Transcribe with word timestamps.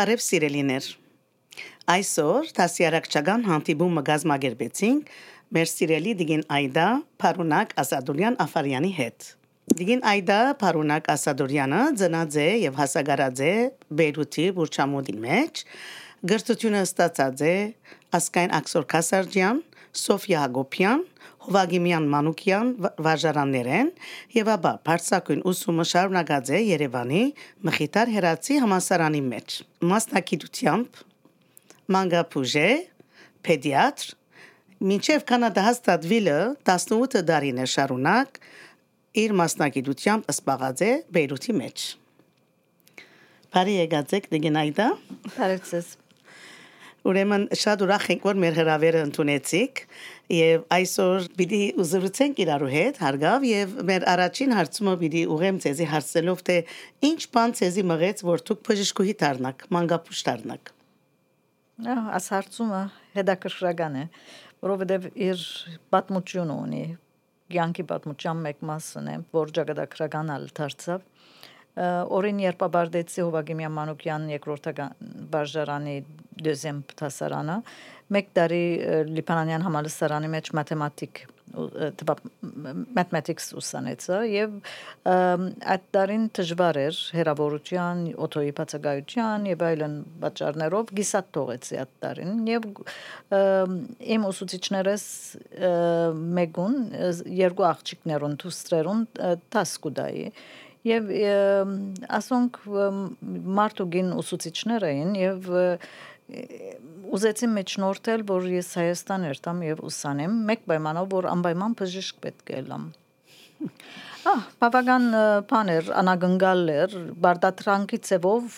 Բարև 0.00 0.22
սիրելիներ։ 0.24 0.84
Այսօր 1.92 2.46
դասյարակչական 2.56 3.42
հանդիպումը 3.44 4.02
գազմագերբեցինք 4.06 5.10
մեր 5.56 5.68
սիրելի 5.72 6.14
Դիգին 6.20 6.44
Այդա 6.56 6.86
Փարունակ 7.20 7.74
Ասադուրյան 7.82 8.38
Աֆարյանի 8.44 8.92
հետ։ 8.96 9.26
Դիգին 9.80 10.04
Այդա 10.12 10.38
Փարունակ 10.62 11.10
Ասադուրյանը 11.16 11.82
ծնած 12.00 12.38
է 12.40 12.48
եւ 12.62 12.80
հասակարած 12.80 13.42
է 13.44 13.52
Բեյրութի 14.00 14.46
Բուրչամուդի 14.60 15.16
մեջ։ 15.26 15.62
Գրթությունը 16.32 16.82
ստացած 16.88 17.44
է 17.50 17.54
Ասկայն 18.20 18.56
Աքսոր 18.60 18.88
Քասարջյան, 18.94 19.62
Սոֆիա 20.06 20.46
Հակոբյան, 20.46 21.04
Հովագիմյան 21.40 22.06
Մանուկյան 22.12 22.70
վարժարաններեն 23.00 23.90
եւ 24.36 24.48
ապա 24.54 24.72
բարձակույն 24.86 25.44
ուսումը 25.50 25.86
շարունակած 25.90 26.50
է 26.52 26.58
Երևանի 26.66 27.22
Մխիթար 27.68 28.12
Հերացի 28.16 28.58
համասարանի 28.64 29.22
մեջ 29.30 29.56
մասնակցությամբ 29.92 31.00
մանգապուժե 31.96 32.66
պեդիատր 33.48 34.12
մինչև 34.90 35.24
կանադա 35.30 35.64
հաստատվելը 35.70 36.36
18 36.74 37.24
տարին 37.32 37.64
է 37.64 37.66
շարունակ 37.76 38.38
իր 39.24 39.34
մասնակցությամբ 39.40 40.30
սպաղած 40.36 40.84
է 40.86 40.92
Բեյրութի 41.16 41.56
մեջ 41.62 41.88
Բարի 43.50 43.80
եկած 43.80 44.14
եք 44.20 44.30
դգենայդա 44.36 44.92
Բարեցես 45.34 45.90
Ուրեմն 47.08 47.44
շատ 47.56 47.82
ուրախ 47.86 48.06
ենք 48.12 48.26
որ 48.28 48.40
մեր 48.44 48.56
հրավերը 48.60 49.02
ընդունեցիք 49.06 49.80
եւ 50.36 50.64
այսօր 50.76 51.28
պիտի 51.38 51.60
ուզրուցենք 51.80 52.42
իրարու 52.44 52.68
հետ 52.74 53.00
հարգավ 53.04 53.46
եւ 53.48 53.72
մեր 53.88 54.06
առաջին 54.14 54.54
հարցումը 54.58 54.94
պիտի 55.00 55.22
ուղեմ 55.36 55.60
ցեզի 55.64 55.88
հարցելով 55.94 56.42
թե 56.50 56.56
ինչ 57.10 57.20
բան 57.36 57.56
ցեզի 57.60 57.84
մղեց 57.90 58.22
որ 58.28 58.44
դուք 58.50 58.62
բժշկուհի 58.68 59.14
դառնաք 59.24 59.66
մանկապուշ 59.76 60.22
դառնաք 60.28 60.72
Աս 61.80 62.26
հարցումը 62.36 62.82
հետաքրքրական 63.16 63.94
է 63.96 64.04
որովհետեւ 64.60 65.06
իր 65.30 65.44
պատմությունը 65.94 66.56
ունի 66.68 66.84
կյանքի 67.50 67.84
պատմության 67.90 68.42
մեկ 68.44 68.60
մասն 68.70 69.08
է 69.10 69.14
որ 69.34 69.54
ճակատագրական 69.56 70.34
ալ 70.36 70.44
դարձավ 70.60 71.06
օրին 71.78 72.40
երբ 72.44 72.64
ապարդեցի 72.66 73.24
Հովագիմյան 73.26 73.74
Մանուկյան 73.76 74.28
երկրորդական 74.34 75.10
վարժարանի 75.34 75.96
դեզեմ 76.46 76.80
տասարանը 77.00 77.58
մեկ 78.16 78.32
տարի 78.36 78.64
Լիբանանյան 79.10 79.66
համալսարանի 79.68 80.32
մեջ 80.34 80.50
մաթեմատիկ 80.58 81.22
mathematics 81.50 83.50
ուսանեցա 83.58 84.18
եւ 84.30 84.52
այդ 85.10 85.86
տարին 85.94 86.26
դժվար 86.38 86.78
էր 86.84 86.98
հերավորության, 87.16 88.02
օթոյի 88.26 88.52
բացակայության 88.60 89.48
եւ 89.50 89.64
այլն 89.70 89.96
պատճառներով 90.22 90.92
գիսատ 91.00 91.30
թողեցի 91.36 91.80
այդ 91.82 91.92
տարին 92.06 92.32
եւ 92.50 92.68
իմ 94.16 94.26
ուսուցիչներս 94.30 95.06
մեգուն 96.38 96.78
երկու 97.40 97.68
աղջիկներուն 97.70 98.38
դուստրերուն 98.44 99.06
տասկուդայի 99.56 100.26
եւ 100.88 101.10
ասոնք 102.20 102.60
մարտուգին 103.60 104.12
ուսուցիչներ 104.20 104.86
էին 104.90 105.16
եւ 105.20 105.50
ուզեցի 107.10 107.48
մեջնորդել, 107.54 108.22
որ 108.28 108.46
ես 108.54 108.68
Հայաստան 108.78 109.26
երթամ 109.30 109.64
եւ 109.66 109.82
ուսանեմ, 109.88 110.36
մեկ 110.50 110.62
պայմանով, 110.70 111.08
որ 111.10 111.28
անպայման 111.32 111.74
բժիշկ 111.80 112.20
պետք 112.26 112.52
է 112.54 112.60
լամ։ 112.70 112.84
Ահ, 114.30 114.40
բավական 114.60 115.04
բաներ 115.48 115.86
անագնգալ 115.96 116.62
էր, 116.74 116.94
բարդատրանքի 117.24 117.98
ծևով 118.08 118.56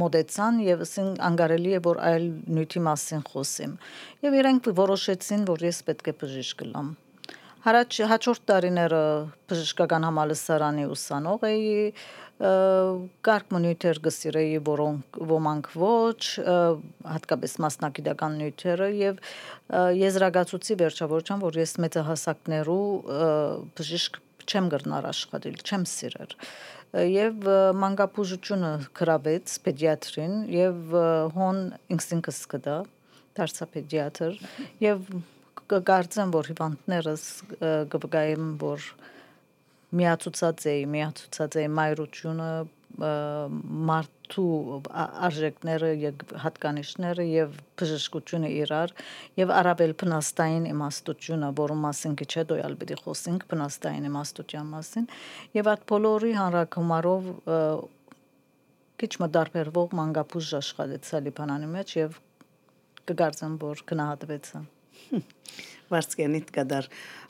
մոդեցան 0.00 0.60
եւ 0.66 0.84
ասին 0.84 1.10
անգարելի 1.28 1.72
է 1.78 1.80
որ 1.88 2.00
այլ 2.10 2.26
նյութի 2.58 2.82
մասին 2.88 3.24
խոսեմ։ 3.32 3.76
Եվ 4.28 4.38
իրենք 4.42 4.70
որոշեցին, 4.80 5.46
որ 5.48 5.66
ես 5.68 5.82
պետք 5.88 6.12
է 6.12 6.16
բժիշկ 6.22 6.66
լամ։ 6.68 6.90
Հարաճ 7.68 7.96
հաջորդ 8.08 8.42
տարիները 8.48 8.98
բժշկական 9.50 10.04
համալսարանի 10.06 10.86
ուսանող 10.88 11.42
էի, 11.48 11.74
կարգ 13.28 13.52
նյութեր 13.64 14.00
գսիրեի, 14.06 14.54
որոնք 14.68 15.18
ոմանք 15.34 15.68
ոչ, 15.82 16.22
հատկապես 17.12 17.56
մասնակիտական 17.66 18.40
նյութերը 18.40 18.88
եւ 19.02 19.20
եզրագացուցի 20.00 20.78
վերջավորչան, 20.80 21.44
որ 21.44 21.60
ես 21.60 21.76
մեծահասակներու 21.84 22.88
բժիշկ 23.76 24.20
չեմ 24.48 24.72
գրնար 24.72 25.12
աշխատել, 25.12 25.62
չեմ 25.68 25.88
սիրեր 25.92 26.36
եւ 27.12 27.48
մանկապուժությունը 27.84 28.76
գրավեց 28.96 29.58
պեդիատրին 29.68 30.38
եւ 30.56 31.00
հոն 31.36 31.66
ինքսինքս 31.92 32.46
կդա 32.54 32.84
դարձա 33.36 33.68
պեդիատր 33.74 34.40
եւ 34.80 35.10
կգարձեմ, 35.72 36.32
որ 36.34 36.50
հիվանդներս 36.52 37.28
կվգայեմ, 37.92 38.50
որ 38.62 38.88
միացուցած 39.98 40.66
էի, 40.72 40.82
միացուցած 40.94 41.56
էի 41.62 41.70
մայրությունը, 41.78 42.50
մարդու 42.98 44.52
արժեքները 45.28 45.90
եւ 46.02 46.22
հատկանիշները 46.42 47.26
եւ 47.28 47.58
բժշկությունը 47.78 48.48
իրար 48.64 48.94
եւ 49.38 49.52
արաբել 49.54 49.92
փնաստային 50.02 50.66
իմաստությունը, 50.72 51.50
որում 51.60 51.84
մասին 51.86 52.16
քիչ 52.18 52.30
հետո 52.40 52.58
ալ 52.64 52.74
պիտի 52.80 52.98
խոսենք 53.04 53.46
փնաստային 53.52 54.08
իմաստության 54.08 54.72
մասին 54.72 55.06
եւ 55.58 55.70
այդ 55.74 55.84
բոլորի 55.92 56.32
հանրակումարով 56.38 57.28
քիչ 58.98 59.12
մդարբերվող 59.22 59.94
մանկապուժ 60.00 60.50
աշխատեցա 60.58 61.22
Լիբանանի 61.28 61.70
մեջ 61.76 61.94
եւ 62.02 62.18
կգարձեմ, 63.12 63.54
որ 63.62 63.86
գնահատվեցա 63.92 64.64
վարձկենիտ 65.92 66.50
կդար 66.52 66.88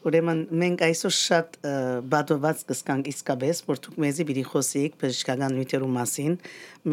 ուրեմն 0.08 0.40
մենք 0.60 0.82
այսօր 0.88 1.14
շատ 1.14 1.56
բադոված 2.10 2.60
կսկանք 2.68 3.08
իսկապես 3.12 3.62
որ 3.68 3.80
դուք 3.86 3.96
մեզի 4.04 4.26
պիտի 4.28 4.44
խոսեիք 4.50 4.98
բժշկական 5.02 5.56
նյութերու 5.58 5.90
մասին 5.94 6.36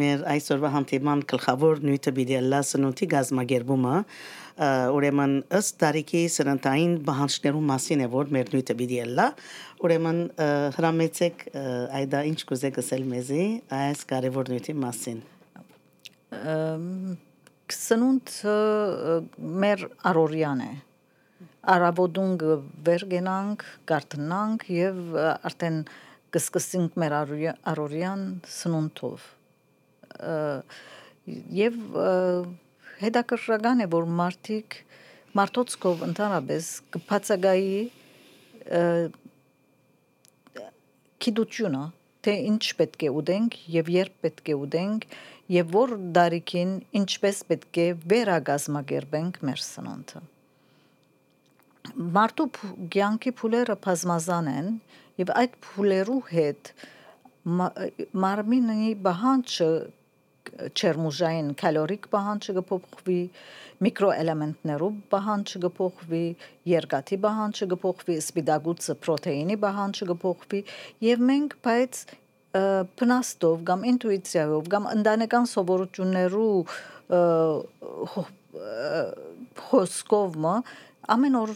մեր 0.00 0.24
այսօրվա 0.32 0.72
հանդիպման 0.76 1.22
գլխավոր 1.32 1.82
նյութը 1.86 2.14
պիտի 2.18 2.40
լա 2.46 2.60
սնունդի 2.70 3.08
գազմագերբումը 3.14 3.96
ուրեմն 4.96 5.34
ըստ 5.58 5.78
տարիքի 5.82 6.22
սրընթային 6.36 6.96
բանջարներու 7.10 7.64
մասին 7.70 8.04
է 8.06 8.10
որ 8.16 8.32
մեր 8.36 8.52
նյութը 8.56 8.78
պիտի 8.80 9.02
լա 9.18 9.28
ուրեմն 9.86 10.22
հրամեցեք 10.78 11.46
այդա 12.00 12.24
ինչ 12.32 12.40
կուզեք 12.50 12.82
ասել 12.82 13.06
մեզի 13.12 13.46
այս 13.82 14.08
կարևոր 14.14 14.52
նյութի 14.54 14.76
մասին 14.86 15.22
սնունդ 17.74 18.32
մեր 19.62 19.86
առորյան 20.06 20.60
է 20.66 20.72
արաբոդուն 21.66 22.34
վեր 22.86 23.04
գնանք, 23.10 23.64
գարտնանք 23.90 24.66
եւ 24.70 25.00
արդեն 25.50 25.80
կսկսենք 26.36 26.98
մեր 27.02 27.16
առորյան 27.72 28.24
սնունդով 28.54 29.26
եւ 31.58 31.78
հետաքրքրական 33.02 33.82
է 33.84 33.88
որ 33.92 34.08
մարդիկ 34.20 34.78
մարդոցկով 35.36 36.04
ընդհանրապես 36.06 36.68
կփածագայի 36.94 37.80
քիդությունը 41.26 41.84
թե 42.26 42.36
ինչ 42.50 42.62
պետք 42.80 43.06
է 43.06 43.10
ուտենք 43.22 43.58
եւ 43.78 43.90
երբ 43.96 44.14
պետք 44.26 44.52
է 44.52 44.56
ուտենք 44.66 45.06
եւ 45.56 45.74
որ 45.76 45.92
դարիքին 46.16 46.72
ինչպես 47.00 47.42
պետք 47.50 47.80
է 47.82 47.86
վերագազմագերբենք 48.12 49.38
մեր 49.46 49.62
սնունդը 49.66 50.22
մարդու 52.16 52.48
ցանկի 52.96 53.32
փուլերը 53.40 53.76
բազմազան 53.86 54.48
են 54.52 54.70
եւ 55.22 55.32
այդ 55.42 55.54
փուլերու 55.66 56.22
հետ 56.32 56.72
մարմինի 58.26 58.90
բանջը 59.06 59.70
չերմուժային 60.72 61.48
կալորիկ 61.60 62.08
բանջը 62.12 62.54
կփոխվի 62.58 63.18
միկրոէլեմենտներով 63.86 65.00
բանջը 65.14 65.62
կփոխվի 65.64 66.22
երկաթի 66.72 67.18
բանջը 67.26 67.68
կփոխվի 67.72 68.16
սպիտակուցը 68.22 68.96
պրոտեինի 69.06 69.58
բանջը 69.66 70.08
կփոխվի 70.12 70.62
եւ 71.06 71.26
մենք 71.32 71.58
բայց 71.66 72.00
փնաստով 73.00 73.66
կամ 73.68 73.84
ինտուիցիայով 73.92 74.70
կամ 74.72 74.88
ընտանեկան 74.94 75.50
սովորություններու 75.52 76.54
խոսքով 79.66 80.40
ամեն 81.16 81.36
օր 81.42 81.52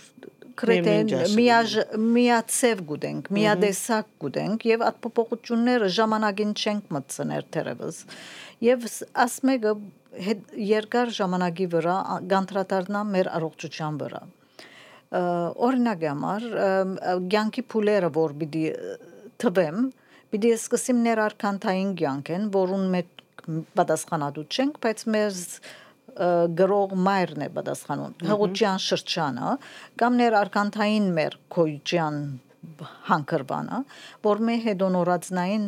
կրետեն 0.61 1.11
միաժ 1.37 1.75
միացև 2.15 2.83
գուտենք, 2.91 3.31
միադեսակ 3.37 4.09
գուտենք 4.25 4.67
եւ 4.69 4.85
այդ 4.89 4.99
փոփոխությունները 5.07 5.89
ժամանակին 5.97 6.53
չենք 6.61 6.93
մտցներ 6.97 7.47
թերևս։ 7.57 8.01
Եվ 8.61 8.87
ասմեգը 9.25 9.75
երկար 10.71 11.15
ժամանակի 11.17 11.67
վրա 11.75 11.97
գանտրատարնա 12.31 13.05
մեր 13.15 13.31
առողջության 13.39 14.01
վրա։ 14.03 14.21
Օրինակ 15.71 16.05
համար, 16.07 16.45
ցանկի 17.35 17.65
փուլերը 17.73 18.11
որ 18.15 18.37
պիտի 18.43 18.65
թվեմ, 19.41 19.81
Պիտի 20.31 20.51
սկսեմ 20.55 20.99
ներարքանթային 21.03 21.89
կյանքեն, 21.99 22.43
որուն 22.55 22.83
մեջ 22.93 23.23
պատասխանատու 23.79 24.45
չենք, 24.47 24.77
բայց 24.85 25.01
մեզ 25.15 25.41
գրող 26.61 26.95
մայրն 27.07 27.45
է 27.47 27.49
պատասխանում 27.57 28.15
հղուջյան 28.31 28.81
շրջանը 28.85 29.55
կամ 30.03 30.21
ներարկանթային 30.21 31.09
մեր 31.19 31.37
քոյջյան 31.57 32.21
հանկրվանը 33.11 33.81
որ 34.27 34.43
მე 34.51 34.57
հետո 34.67 34.91
նորածնային 34.97 35.67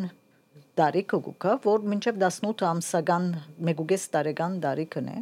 տարիքը 0.80 1.18
գուկա 1.26 1.56
որ 1.66 1.82
մինչև 1.92 2.22
18 2.28 2.64
ամսական 2.68 3.28
1.5 3.72 4.06
տարեկան 4.14 4.56
տարիքն 4.64 5.10
է 5.12 5.18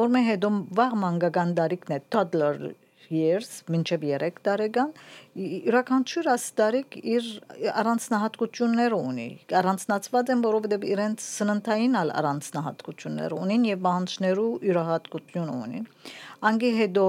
որ 0.00 0.10
მე 0.16 0.22
հետո 0.30 0.50
վաղ 0.80 0.98
մանկական 1.04 1.54
տարիքն 1.60 1.94
է 1.96 2.00
toddler 2.14 2.56
years 3.14 3.50
մինչև 3.70 4.06
3 4.10 4.40
տարեկան 4.48 4.92
յուրաքանչյուր 5.38 6.28
աստարիկ 6.34 6.98
իր 7.14 7.28
առանձնահատկությունները 7.82 9.00
ունի 9.10 9.28
առանձնացված 9.60 10.32
են 10.34 10.44
որովհետև 10.46 10.86
իրենց 10.92 11.26
սննդային 11.36 11.98
ալ 12.02 12.14
առանձնահատկություններ 12.20 13.36
ունին 13.40 13.68
եւ 13.70 13.84
բանջներու 13.86 14.48
յուրահատկություն 14.70 15.52
ունին 15.56 15.90
անգի 16.50 16.72
հետո 16.80 17.06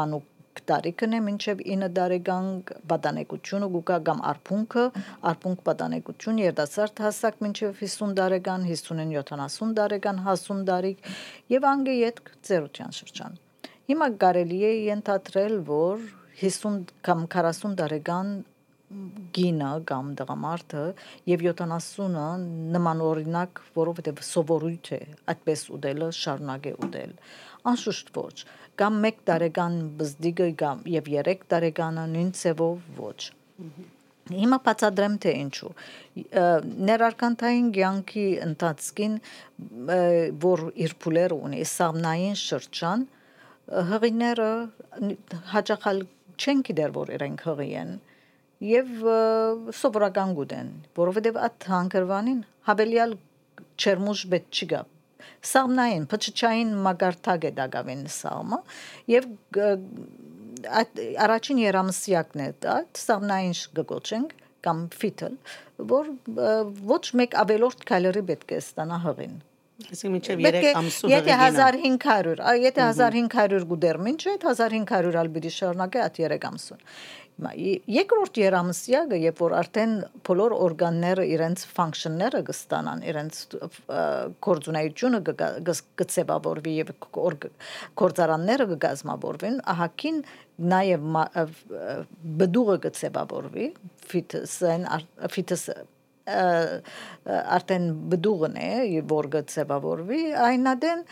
մանուկ 0.00 0.32
տարիքն 0.72 1.16
է 1.16 1.22
մինչև 1.28 1.64
9 1.76 1.90
տարեկան 2.00 2.50
պատանեկությունը 2.92 3.70
գուկա 3.76 3.98
կամ 4.10 4.22
արփունքը 4.32 4.84
արփունք 5.32 5.64
պատանեկություն 5.70 6.44
երիտասարդ 6.44 7.02
հասակ 7.06 7.42
մինչև 7.46 7.80
50 7.86 8.14
տարեկան 8.20 8.68
50-ին 8.74 9.16
70 9.22 9.74
տարեկան 9.80 10.22
հասուն 10.28 10.62
տարիք 10.70 11.10
եւ 11.56 11.72
անգե 11.72 11.98
յետ 12.02 12.22
ծերության 12.50 12.96
շրջան 13.00 13.42
Հիմա 13.86 14.06
կարելի 14.18 14.56
է 14.66 14.70
ենթադրել, 14.88 15.52
որ 15.66 16.00
50 16.40 16.88
կամ 17.06 17.20
40 17.30 17.74
տարեկան 17.78 18.32
գինը 19.36 19.68
կամ 19.86 20.08
դղամարդը 20.18 20.82
եւ 21.30 21.44
70-ը 21.46 22.26
նման 22.74 23.04
օրինակ, 23.10 23.62
որովհետեւ 23.78 24.24
սովորույթ 24.30 24.90
է 24.96 25.00
այդպես 25.34 25.62
ուտելը 25.78 26.10
շարունակե 26.18 26.72
ուտել։ 26.86 27.14
Անշուշտ 27.70 28.12
ոչ։ 28.18 28.34
Կամ 28.80 29.02
1 29.08 29.20
տարեկան 29.30 29.76
բզդիգը 29.98 30.48
կամ 30.62 30.80
եւ 30.92 31.10
3 31.18 31.44
տարեկանը 31.52 32.06
նույն 32.14 32.32
ծևով 32.40 32.88
ոչ։ 33.00 33.20
Հիմա 34.26 34.58
բացադրեմ 34.66 35.14
թե 35.22 35.32
ինչու։ 35.40 35.70
Ներարկանտային 36.88 37.68
ցանկի 37.76 38.26
ընթացքին 38.46 39.14
որ 40.46 40.64
իր 40.86 40.96
փուլեր 41.04 41.34
ունի, 41.36 41.60
սամնային 41.72 42.36
շրջան, 42.42 43.06
հղիները 43.66 44.50
հաճախալ 45.52 46.02
չեն 46.38 46.60
գիտեր 46.68 46.92
որ 46.94 47.14
իրենք 47.16 47.40
հղի 47.48 47.70
են 47.82 47.94
եւ 48.66 48.92
սովորական 49.78 50.34
գուտեն 50.36 50.68
որովհետեւ 50.98 51.40
այդ 51.46 51.66
հանգրվանին 51.72 52.38
հավելյալ 52.68 53.16
չերմուշ 53.76 54.22
բետ 54.34 54.60
չգա 54.60 54.82
սամնային 55.50 56.06
փչչային 56.12 56.72
մագարտակ 56.86 57.46
է 57.50 57.52
դակավին 57.60 58.06
սամը 58.16 58.60
եւ 59.12 59.28
առաջին 61.26 61.62
երամսյակն 61.64 62.44
է 62.46 62.48
դա 62.66 62.76
սամնային 63.02 63.56
գկոչենք 63.78 64.36
կամ 64.66 64.86
ֆիտել 65.00 65.36
որ 65.92 66.10
ոչ 66.94 67.04
մեկ 67.20 67.36
ավելորդ 67.42 67.84
կալորի 67.90 68.24
պետք 68.32 68.56
է 68.56 68.62
ստանա 68.64 69.02
հղին 69.04 69.36
Այսինքն 69.76 70.14
մինչև 70.14 70.42
3 70.46 70.68
ամսու 70.80 71.10
Եթե 71.12 71.34
1500, 71.36 72.46
եթե 72.62 72.84
1500 72.86 73.66
գուդեր 73.72 73.98
մինչ 74.06 74.20
այդ 74.32 74.46
1500 74.48 75.20
ալ 75.20 75.30
պիտի 75.34 75.52
շարունակե 75.56 76.02
այդ 76.06 76.20
3 76.24 76.46
ամսուն։ 76.50 76.84
Երկրորդ 77.36 78.38
երամսյակը, 78.40 79.16
երբ 79.20 79.40
որ 79.44 79.54
արդեն 79.58 79.90
բոլոր 80.24 80.52
օրգանները 80.56 81.24
իրենց 81.34 81.64
ֆունկցիաները 81.76 82.40
կստանան, 82.46 83.02
իրենց 83.10 83.40
կորձունայությունը 84.46 85.20
կծեվավորվի 86.00 86.76
եւ 86.78 86.94
կորձարանները 88.00 88.68
կգազմավորվեն, 88.72 89.58
ահակին 89.74 90.22
նաեւ 90.72 91.60
բդուղը 92.40 92.78
կծեվավորվի, 92.86 93.68
ֆիտսեն 94.14 94.88
ֆիտս 95.36 95.68
արդեն 96.26 97.88
բդուղն 98.12 98.60
է, 98.66 98.70
որ 99.10 99.28
գծեվավորվի, 99.36 100.20
այնադեն 100.46 101.02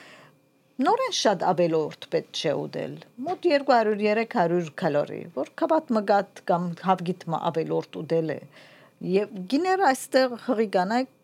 նորեն 0.84 1.14
շատ 1.20 1.44
ավելորդ 1.50 2.08
պետք 2.14 2.40
չէ 2.40 2.54
ուտել։ 2.64 2.94
Մոտ 3.26 3.48
200-300 3.50 4.72
կալորի, 4.80 5.20
որ 5.36 5.52
կաբատ 5.62 5.92
մգատ 5.98 6.42
կամ 6.50 6.64
հավգիտ 6.88 7.26
ավելորդ 7.38 8.00
ուտել 8.02 8.34
է։ 8.34 8.40
Եվ 9.14 9.38
գիներ 9.52 9.84
այստեղ 9.90 10.36
հղիկանայք 10.48 11.14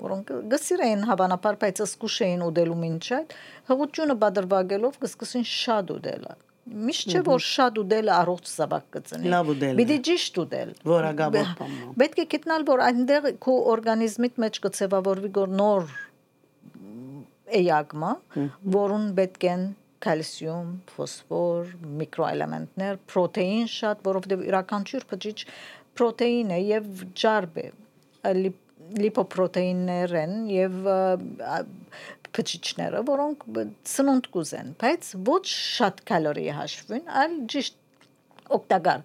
որոնք 0.00 0.32
գսիրեն 0.52 1.04
հավանաբար 1.10 1.56
բայց 1.62 1.78
սկսուշ 1.84 2.16
էին 2.26 2.42
ուտելու 2.46 2.80
մինչ 2.82 3.04
այդ 3.18 3.36
հղությունը 3.70 4.16
բادرվագելով 4.24 4.98
կսկսեն 5.04 5.46
շատ 5.52 5.92
ուտելը 5.96 6.34
Միշտ 6.66 7.12
չէ 7.14 7.20
որ 7.26 7.42
շատ 7.46 7.76
ուտելը 7.82 8.12
առողջ 8.16 8.48
զավակ 8.50 8.86
կծնի։ 8.96 9.30
Լավ 9.32 9.50
ուտել։ 9.52 9.80
Պիտի 9.80 9.96
ճիշտ 10.08 10.40
ուտել։ 10.42 10.72
Որակաբար 10.90 11.52
բան։ 11.60 11.76
Պետք 12.02 12.18
է 12.18 12.26
գտնալ 12.34 12.66
որ 12.70 12.82
այնտեղ 12.86 13.28
քո 13.46 13.54
օրգանիզմիդ 13.76 14.40
մեջ 14.44 14.60
կցևավորվի 14.66 15.30
գոր 15.36 15.54
նոր 15.62 15.94
էյագմա, 17.60 18.12
որուն 18.76 19.06
պետք 19.20 19.48
են 19.52 19.64
կալցիում, 20.06 20.70
ֆոսֆոր, 20.96 21.72
միկրոէլեմենտներ, 22.02 22.98
պրոտեին 23.10 23.70
շատ, 23.72 24.02
որովհետև 24.06 24.44
յուրաքանչյուր 24.46 25.06
բջիջ 25.12 25.44
պրոտեին 25.96 26.52
է 26.56 26.60
եւ 26.66 26.88
ջարբ 27.22 27.60
է 27.62 27.66
լիպոպրոտեիններ 28.96 30.12
են 30.20 30.34
եւ 30.52 30.76
փչիչները, 32.36 33.02
որոնք 33.10 33.46
սնունդ 33.92 34.28
կուզեն, 34.36 34.74
բայց 34.82 35.10
ոչ 35.30 35.44
շատ 35.54 36.04
կալորի 36.10 36.46
հաշվին, 36.58 37.08
այլ 37.22 37.40
ճիշտ 37.54 37.80
օգտակար 38.56 39.02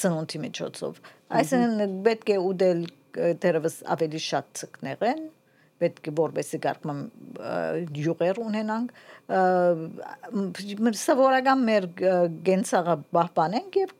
սնունդի 0.00 0.42
միջոցով։ 0.48 1.00
Այսինքն 1.40 1.96
պետք 2.08 2.34
է 2.34 2.36
ուտել 2.50 2.84
դերևս 3.44 3.80
ավելի 3.94 4.20
շատ 4.26 4.52
ցկներեն, 4.60 5.24
պետք 5.82 6.08
է 6.08 6.12
որպեսի 6.18 6.58
գարկում 6.64 7.00
յուղեր 7.98 8.38
ունենանք 8.44 8.92
սովորական 11.00 11.64
մեր 11.68 11.86
գենցաղը 12.46 12.96
պահպանենք 13.16 13.78
եւ 13.80 13.94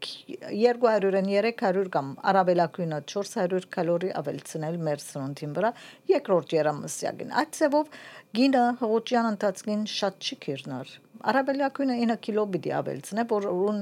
200-ն 0.85 1.31
300 1.33 1.91
կամ 1.97 2.13
արաբելակույնը 2.33 3.01
400 3.15 3.69
կալորի 3.75 4.13
ավելցնել 4.21 4.79
մեր 4.89 5.05
սնունդին 5.05 5.57
վրա 5.59 5.73
երկրորդ 6.15 6.57
երամսյակին 6.59 7.35
այդ 7.43 7.59
ծավով 7.59 7.99
գինը 8.35 8.61
հղոճյան 8.81 9.27
ընթացքին 9.29 9.83
շատ 9.91 10.25
չի 10.27 10.37
քիրնար։ 10.45 10.89
Արաբելյակույնը 11.31 11.99
9 12.01 12.17
կիլո 12.27 12.45
պիտի 12.55 12.73
ավելցնե, 12.79 13.25
որ 13.31 13.47
ուրուն 13.51 13.79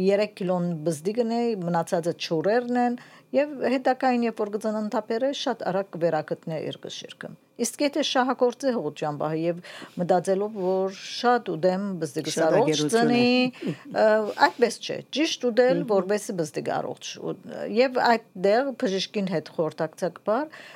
3 0.00 0.26
կիլոն 0.40 0.66
բզդիգն 0.88 1.32
է, 1.38 1.40
մնացածը 1.62 2.14
չորերն 2.26 2.80
են 2.84 2.98
եւ 3.38 3.56
հետակային 3.76 4.28
երբ 4.28 4.44
որ 4.44 4.52
գծան 4.58 4.78
ընթապերը 4.82 5.32
շատ 5.40 5.64
արագ 5.72 5.98
վերակտնե 6.04 6.60
իր 6.68 6.80
գշիրքը։ 6.84 7.32
Իսկ 7.54 7.82
եթե 7.84 8.02
շահագործի 8.08 8.70
հողջան 8.74 9.18
բահ 9.20 9.34
եւ 9.38 9.58
մտածելով 10.00 10.56
որ 10.64 10.96
շատ 10.98 11.50
ուդեմ 11.54 11.84
բզդիգ 12.02 12.30
առողջ 12.46 12.80
ծնի, 12.94 13.28
այդպես 14.46 14.78
չէ։ 14.82 14.96
Ճիշտ 15.14 15.46
ուդել 15.50 15.82
որբեսի 15.92 16.36
բզդիգ 16.40 16.70
առողջ 16.78 17.12
եւ 17.78 18.00
այդտեղ 18.08 18.72
բժշկին 18.82 19.30
հետ 19.34 19.52
խորտակցակ 19.58 20.20
բար 20.26 20.66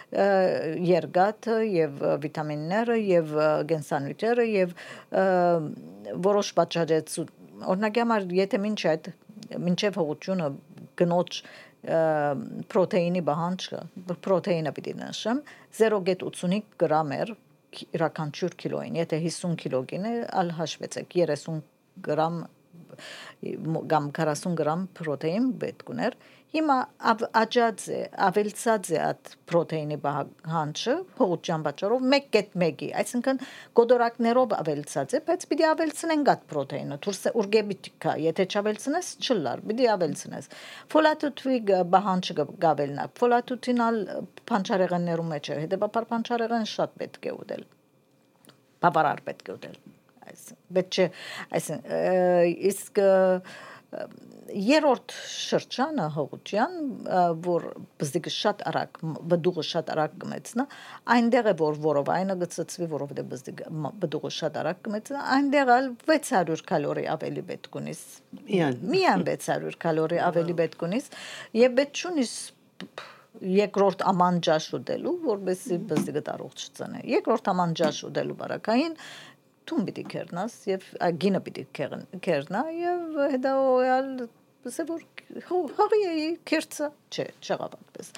երգաթը 0.93 1.59
եւ 1.75 2.03
վիտամինները 2.27 2.99
եւ 3.09 3.35
գենսանյութերը 3.75 4.49
եւ 4.55 4.77
որոշ 6.29 6.55
պատճառեց 6.63 7.19
օրինակ 7.69 8.03
համար 8.05 8.33
եթե 8.39 8.63
ոչ 8.63 8.79
այդ 8.95 9.11
մինչև 9.67 9.99
հողությունը 9.99 10.49
գնոջ 10.99 11.43
պրոտեինի 11.87 13.21
բանջը 13.29 13.81
պրոտեինը 14.25 14.73
պիտի 14.79 14.95
նշեմ 14.99 15.43
0.85 15.79 16.73
գրամ 16.83 17.13
էր 17.19 17.35
իրականչյուր 17.99 18.57
կիլոին 18.63 18.99
եթե 18.99 19.21
50 19.29 19.59
կիլո 19.63 19.83
գինը 19.93 20.15
ալ 20.41 20.55
հաշվեցեք 20.59 21.15
30 21.15 21.61
գրամ 22.09 22.41
կամ 23.93 24.11
40 24.19 24.59
գրամ 24.59 24.85
պրոտեին 24.99 25.49
պետք 25.63 25.93
ուներ 25.95 26.19
Հիմա 26.49 26.75
աճած 27.37 27.83
է, 27.93 27.99
ավելցած 28.25 28.91
է 28.95 29.01
այդ 29.05 29.33
պրոտեինի 29.51 29.97
հանճը 30.49 30.95
հողջան 31.19 31.67
պատճառով 31.67 32.07
1.1-ի, 32.09 32.89
այսինքն 33.03 33.41
գոդորակներով 33.81 34.55
ավելցած 34.57 35.13
է, 35.19 35.21
բայց 35.29 35.45
պիտի 35.51 35.67
ավելցնենք 35.73 36.31
այդ 36.33 36.47
պրոտեինը, 36.53 36.99
դուրս 37.05 37.21
օրգեբիտիկա, 37.43 38.17
եթե 38.25 38.49
չավելցնես, 38.49 39.13
չլար, 39.29 39.65
պիտի 39.69 39.91
ավելցնես։ 39.99 40.51
Ֆոլատուտվի 40.97 41.61
բահանջը 41.93 42.39
գավելնա, 42.65 43.07
ֆոլատուտինալ 43.21 44.03
փանչարեղեններում 44.49 45.33
մեջ 45.37 45.53
է, 45.53 45.61
հետեւաբար 45.69 46.11
փանչարեղեն 46.17 46.69
շատ 46.73 46.99
պետք 47.05 47.29
է 47.29 47.39
ուտել։ 47.45 47.69
Բավարար 48.89 49.25
պետք 49.29 49.49
է 49.53 49.59
ուտել։ 49.59 49.81
Այս 50.29 50.43
պետք 50.77 50.97
չէ, 50.97 51.07
այս 51.59 51.69
իսկ 52.73 53.01
երրորդ 53.89 55.15
շրջանը 55.33 56.07
հողության 56.13 56.75
որ 57.45 57.65
բզդիկը 58.01 58.33
շատ 58.35 58.63
արագ 58.69 59.01
բդուղը 59.33 59.65
շատ 59.69 59.93
արագ 59.95 60.15
կմեցնա 60.25 60.67
այնտեղ 61.17 61.49
է 61.53 61.55
որ 61.63 61.81
որովայնը 61.87 62.37
գծծվի 62.43 62.89
որովհետեւ 62.93 63.31
բզդիկը 63.33 63.73
բդուղը 64.05 64.33
շատ 64.39 64.61
արագ 64.63 64.81
կմեցնա 64.89 65.25
այնտեղ 65.39 65.75
էլ 65.79 65.91
600 66.13 66.65
կալորի 66.73 67.07
ավելի 67.17 67.45
պետք 67.53 67.83
ունիս 67.83 68.03
միան 68.45 68.81
միան 68.95 69.29
600 69.33 69.81
կալորի 69.89 70.25
ավելի 70.29 70.59
պետք 70.63 70.89
ունիս 70.89 71.13
եւ 71.65 71.79
պետք 71.81 72.05
ունիս 72.13 72.35
երկրորդ 73.39 74.03
ամանջաշ 74.09 74.67
ուտելու, 74.79 75.13
որովհետեւ 75.25 75.83
բզդիկը 75.91 76.23
տարող 76.29 76.55
չծնե։ 76.59 77.03
Երկրորդ 77.13 77.51
ամանջաշ 77.53 78.01
ուտելու 78.09 78.37
բարակային 78.41 78.97
թուն 79.69 79.87
պիտի 79.89 80.05
կերնաս 80.15 80.59
եւ 80.73 80.91
գինը 81.23 81.45
պիտի 81.49 81.65
կերնա 81.79 82.65
եւ 82.79 83.23
հետո 83.37 83.55
օյալ 83.77 84.13
Սա 84.69 84.85
որ 84.89 85.03
հողի 85.49 86.01
քերծը 86.49 86.87
չէ, 87.15 87.25
չեղավատպես։ 87.47 88.09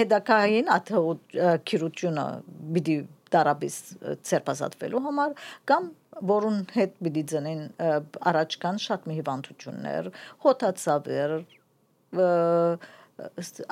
Հետակային 0.00 0.70
աթը 0.74 1.02
քիրությունը 1.70 2.24
պիտի 2.76 2.96
դարաբիս 3.30 3.76
ցերպազատվելու 4.26 5.02
համար 5.06 5.36
կամ 5.70 5.88
որուն 6.30 6.58
հետ 6.74 6.96
պիտի 7.06 7.24
ծնեն 7.32 7.62
առաջ 8.32 8.56
կան 8.64 8.80
շատ 8.86 9.06
մի 9.08 9.18
հիվանդություններ, 9.20 10.10
հոթացավեր, 10.44 11.36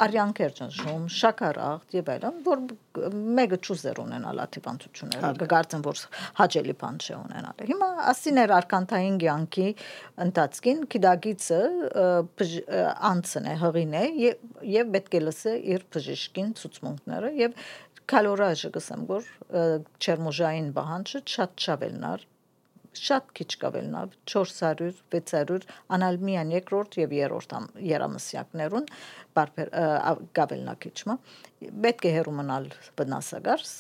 արյան 0.04 0.32
կերճնշում, 0.38 1.04
շաքարախտ 1.18 1.96
եւ 1.98 2.10
այլն, 2.14 2.38
որ 2.48 2.62
մեկը 3.38 3.58
ճուզեր 3.68 4.00
ունենալ 4.02 4.42
աթիվանցությունները, 4.44 5.30
կգարձեմ 5.42 5.84
որ 5.86 6.02
հաճելի 6.40 6.74
բան 6.82 6.98
չէ 6.98 7.16
ունենալ։ 7.18 7.64
Հիմա 7.70 7.88
ասիներ 8.12 8.54
արկանտային 8.58 9.18
ցանկի 9.48 9.68
ընթացքին 10.24 10.80
քիդագիցը 10.92 11.60
անցն 13.08 13.48
է, 13.48 13.54
հղին 13.62 13.94
է 13.98 14.04
եւ 14.78 14.90
պետք 14.96 15.18
է 15.18 15.20
լսե 15.26 15.54
իր 15.74 15.86
բժիշկին 15.94 16.50
ցուցմունքները 16.58 17.32
եւ 17.38 17.60
կալորաժը 18.08 18.72
գսեմ 18.78 19.06
որ 19.08 19.30
չերմոժային 20.02 20.68
բանջը 20.78 21.22
շատ 21.34 21.64
չավելնար 21.64 22.26
շատ 22.98 23.30
քիչ 23.38 23.48
կավելնա 23.62 24.02
400 24.32 24.88
600 25.14 25.66
անալմիան 25.96 26.52
երկրորդ 26.54 26.98
եւ 27.02 27.14
երրորդ 27.18 27.54
երամսյակներուն 27.88 28.88
բարբեր 29.38 29.72
կավելնա 30.38 30.74
քիչմա 30.84 31.16
պետք 31.86 32.06
է 32.08 32.12
հերու 32.18 32.36
մնալ 32.40 32.68
բնասագարս 33.00 33.72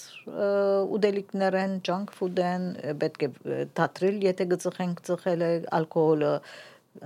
ուդելիկներեն 0.98 1.76
junk 1.88 2.14
food-են 2.18 2.66
պետք 3.02 3.26
է 3.28 3.60
դատրիլ 3.78 4.24
եթե 4.28 4.48
գծխենք 4.54 5.04
ծխել 5.10 5.46
ալկոհոլը 5.80 6.32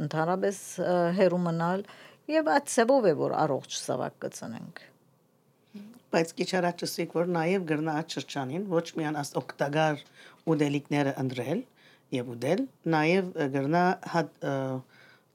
ընդհանրապես 0.07 0.62
հերու 1.19 1.42
մնալ 1.49 1.85
եւ 2.33 2.49
այդ 2.57 2.73
ծավով 2.73 3.12
է 3.12 3.14
որ 3.19 3.37
առողջ 3.42 3.76
սավակ 3.83 4.19
կծնենք 4.25 4.88
բայց 6.12 6.33
քիչ 6.38 6.49
առաջ 6.61 6.83
ասիկ 6.87 7.14
որ 7.16 7.31
նաև 7.35 7.62
գրնա 7.69 7.92
աչրջանին 8.02 8.64
ոչ 8.73 8.87
միան 8.99 9.19
աս 9.23 9.31
օկտագար 9.40 10.02
ուդելիկները 10.52 11.14
ընդրել 11.23 11.62
եւ 12.12 12.33
ուդել, 12.37 12.64
նաեւ 12.95 13.31
գրնա 13.57 13.85
հատ 14.12 14.33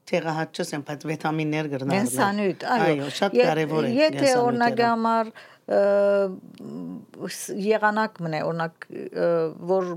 թեղահաճս 0.08 0.74
են, 0.76 0.82
բայց 0.88 1.06
վիտամիններ 1.10 1.68
գրնա։ 1.74 1.96
Գենսանույթ, 1.98 2.66
այո։ 2.74 3.08
շատ 3.18 3.34
կարեւոր 3.38 3.88
է։ 3.88 3.90
Եթե 3.98 4.30
օրինակ 4.40 4.82
համար 4.86 5.32
եղանակ 7.68 8.20
մնե 8.24 8.38
օրինակ 8.48 8.84
որ 9.68 9.90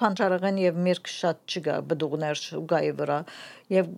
փանջարեղեն 0.00 0.58
եւ 0.58 0.80
միրգ 0.86 1.10
շատ 1.12 1.38
չկա 1.46 1.76
բդուղներ 1.92 2.40
շուգայի 2.40 2.90
վրա 2.98 3.18
եւ 3.72 3.92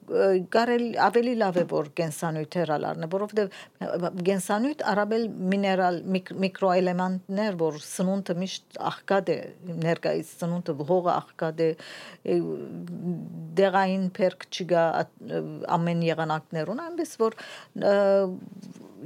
կարել 0.54 0.84
ավելի 1.06 1.34
լավ 1.40 1.58
է 1.62 1.64
որ 1.72 1.88
կենսանյութեր 2.00 2.72
ալարնե 2.76 3.08
որովհետեւ 3.14 3.48
կենսանյութ 4.28 4.84
արաբել 4.92 5.24
միներալ 5.54 6.00
միկրոէլեմենտներ 6.44 7.58
որ 7.64 7.80
սնունդը 7.88 8.38
միշտ 8.44 8.80
աղքատ 8.92 9.32
է 9.34 9.38
ներկայից 9.88 10.32
սնունդը 10.44 10.76
հողը 10.92 11.12
աղքատ 11.14 11.64
է 11.64 11.70
դեղային 13.64 14.08
փերք 14.20 14.48
չկա 14.52 14.84
ամեն 15.78 16.08
եղանակներուն 16.12 16.84
այնպես 16.90 17.16
որ 17.24 17.38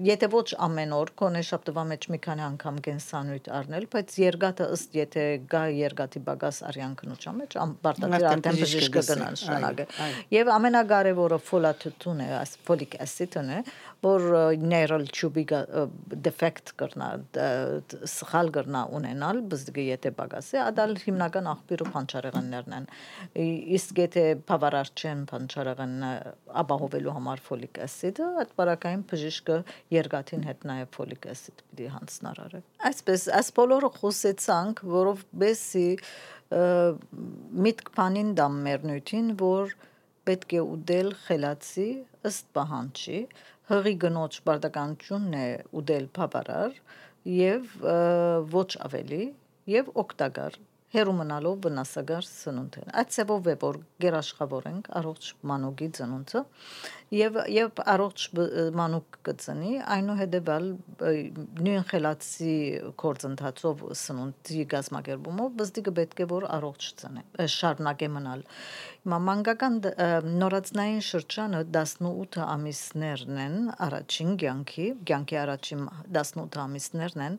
եթե 0.06 0.28
ոչ 0.32 0.46
ամեն 0.64 0.92
օր 0.94 1.10
կոնե 1.18 1.40
շաբթվա 1.48 1.84
մեջ 1.90 2.06
մի 2.12 2.18
քանի 2.26 2.44
անգամ 2.48 2.78
կենսանույթ 2.86 3.48
առնել, 3.58 3.86
բայց 3.94 4.14
երգատը 4.22 4.68
ըստ 4.76 4.96
եթե 4.98 5.24
գա 5.52 5.62
երգատի 5.78 6.22
բագաս 6.28 6.60
արյան 6.68 6.94
քնուճա 7.02 7.32
մեջ 7.38 7.56
բարտատիր 7.86 8.26
արդեն 8.32 8.60
բժիշկը 8.62 9.04
գնան 9.08 9.38
շնագը։ 9.42 9.86
Եվ 10.38 10.52
ամենակարևորը 10.58 11.40
ֆոլատուտուն 11.48 12.22
է, 12.24 12.30
ֆոլիկ 12.68 12.98
ասիդն 13.08 13.52
է, 13.58 13.60
որ 14.04 14.56
neural 14.62 15.06
tube 15.10 15.42
defect 16.22 16.72
կրնա 16.78 17.08
սխալ 18.06 18.52
կրնա 18.54 18.82
ունենալ 18.94 19.40
բզդգի 19.50 19.86
եթե 19.88 20.12
բագասի 20.18 20.60
ադալ 20.62 20.94
հիմնական 21.02 21.48
աղբյուրը 21.52 21.88
փանչարեղեններն 21.96 22.76
են 22.78 22.86
իսկ 23.78 24.00
եթե 24.04 24.24
բավարար 24.50 24.92
չեն 24.94 25.24
փանչարեղենը 25.32 26.12
ապահովելու 26.62 27.16
համար 27.18 27.44
ֆոլիկ 27.48 27.82
ասիդը 27.88 28.30
այդ 28.44 28.54
բարակային 28.60 29.04
բժիշկը 29.10 29.58
երկաթին 29.98 30.48
հետ 30.48 30.66
նաև 30.70 30.94
ֆոլիկ 30.98 31.28
ասիդ 31.34 31.62
պիտի 31.66 31.90
հանցնար 31.98 32.42
արել։ 32.46 32.64
Այսպես 32.88 33.28
այս 33.38 33.52
բոլորը 33.58 33.92
խոսեցանք, 33.98 34.82
որով 34.94 35.26
բեսի 35.42 35.88
միտք 37.68 37.92
բանին 37.98 38.34
դամ 38.38 38.54
մեր 38.64 38.84
նույթին, 38.88 39.32
որ 39.42 39.74
պետք 40.28 40.54
է 40.58 40.62
ուդել 40.64 41.10
խելացի 41.26 41.88
ըստ 42.28 42.48
պահանջի, 42.56 43.20
հղի 43.68 43.94
գնոջ 44.02 44.37
բարդականությունն 44.48 45.34
է 45.38 45.48
ուդել 45.80 46.06
բավարար 46.18 46.78
եւ 47.34 47.75
ոչ 48.54 48.68
ավելի 48.88 49.22
եւ 49.72 49.90
օկտագար 50.02 50.56
հերու 50.95 51.14
մնալով 51.18 51.57
վնասագար 51.66 52.26
սնունդեն։ 52.28 52.92
Այդ 53.00 53.11
ծավով 53.16 53.49
է 53.52 53.54
որ 53.64 53.78
գերաշխավորենք 54.04 54.87
առողջ 55.00 55.26
մանուկի 55.50 55.88
ծնունդը 55.99 56.42
եւ 57.18 57.37
եւ 57.52 57.83
առողջ 57.92 58.25
մանուկ 58.78 59.18
կծնի 59.28 59.73
այնուհետեւալ 59.97 60.66
նույն 61.68 61.85
խելացի 61.92 62.57
կորձընթացով 63.02 63.85
սնունդի 64.00 64.64
գազմագերբումով 64.73 65.54
բզդիկը 65.61 65.95
պետք 65.99 66.23
է 66.25 66.28
որ 66.33 66.49
առողջ 66.59 66.88
ծնե 67.02 67.49
շարունակե 67.59 68.11
մնալ 68.16 68.45
հիմա 69.09 69.18
մանկական 69.25 69.76
նորածնային 70.40 71.02
շրջանը 71.09 71.61
18 71.73 72.40
ամիսներն 72.45 73.38
են 73.45 73.54
առաջին 73.88 74.35
կյանքի 74.42 74.88
կյանքի 75.09 75.38
առաջին 75.42 75.87
18 76.18 76.59
ամիսներն 76.64 77.25
են 77.28 77.38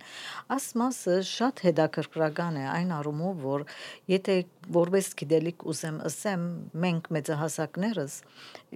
ասմասը 0.57 1.19
շատ 1.29 1.63
հետաքրքրական 1.67 2.57
է 2.57 2.65
այն 2.73 2.95
առումով 2.97 3.38
որ 3.43 3.65
եթե 4.11 4.35
որպես 4.77 5.09
գիտելիք 5.21 5.65
ուզեմ 5.73 5.99
ասեմ 6.09 6.45
մենք 6.85 7.09
մեծահասակներս 7.17 8.15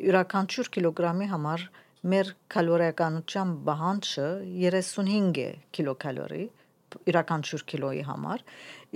յուրաքանչյուր 0.08 0.72
կիլոգրամի 0.78 1.30
համար 1.34 1.68
մեր 2.14 2.34
կալորիականության 2.54 3.54
բանջը 3.70 4.28
35 4.64 5.40
է 5.44 5.50
կիլոկալորի 5.78 6.44
յուրաքանչյուր 7.08 7.64
կիլոյի 7.74 8.04
համար 8.10 8.44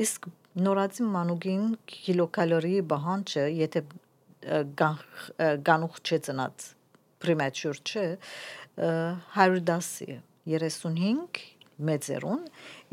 իսկ 0.06 0.28
նորածին 0.68 1.12
մանուկին 1.14 1.70
կիլոկալորի 1.94 2.74
բանջը 2.94 3.46
եթե 3.58 3.84
գանուխ 5.70 6.02
չէ 6.04 6.20
ծնած 6.28 6.68
premature 7.24 7.80
չէ 7.82 8.08
110 9.38 10.20
35 10.48 11.57
մեծերուն 11.86 12.44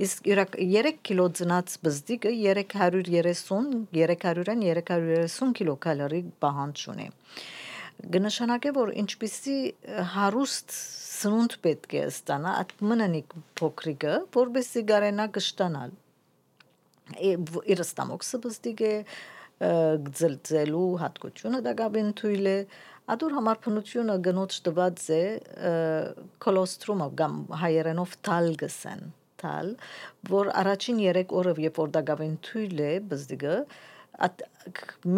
իսկ 0.04 0.28
3 0.28 0.92
կիլո 1.08 1.26
ծնած 1.38 1.76
բզդիկը 1.84 2.32
330 2.36 3.76
300-ն 3.94 4.64
330 4.68 5.54
կիլոկալորի 5.60 6.20
բանջ 6.44 6.84
ունի 6.94 7.08
կնշանակե 8.14 8.72
որ 8.76 8.92
ինչպիսի 9.04 9.58
հարուստ 10.14 10.74
սնունդ 10.78 11.58
պետք 11.64 11.94
է 12.00 12.02
ստանա 12.10 12.54
այդ 12.62 12.72
մնանիկ 12.90 13.36
փոքրիկը 13.60 14.16
որբեսի 14.36 14.82
գարենա 14.90 15.28
կշտանալ 15.36 15.94
իր 17.24 17.84
ստամոքսը 17.84 18.40
բստիկ 18.44 18.84
է 18.84 18.94
գծելծելու 19.62 20.88
հատկությունը 21.04 21.60
դակաբին 21.64 22.10
թույլ 22.20 22.48
է 22.50 22.58
Ադուր 23.04 23.34
համար 23.36 23.58
փնությունը 23.64 24.14
գնոց 24.24 24.54
տված 24.64 25.00
է 25.12 25.22
կոլոստրոմը 26.44 27.08
կամ 27.20 27.34
հայերենով 27.62 28.14
տալ 28.28 28.46
գսեն 28.62 29.02
տալ 29.42 29.72
որ 30.30 30.50
առաջին 30.62 31.02
3 31.04 31.34
օրը 31.40 31.52
երբ 31.66 31.80
որ 31.82 31.92
դակաբին 31.98 32.38
թույլ 32.48 32.80
է 32.86 32.92
բզդիգը 33.10 33.56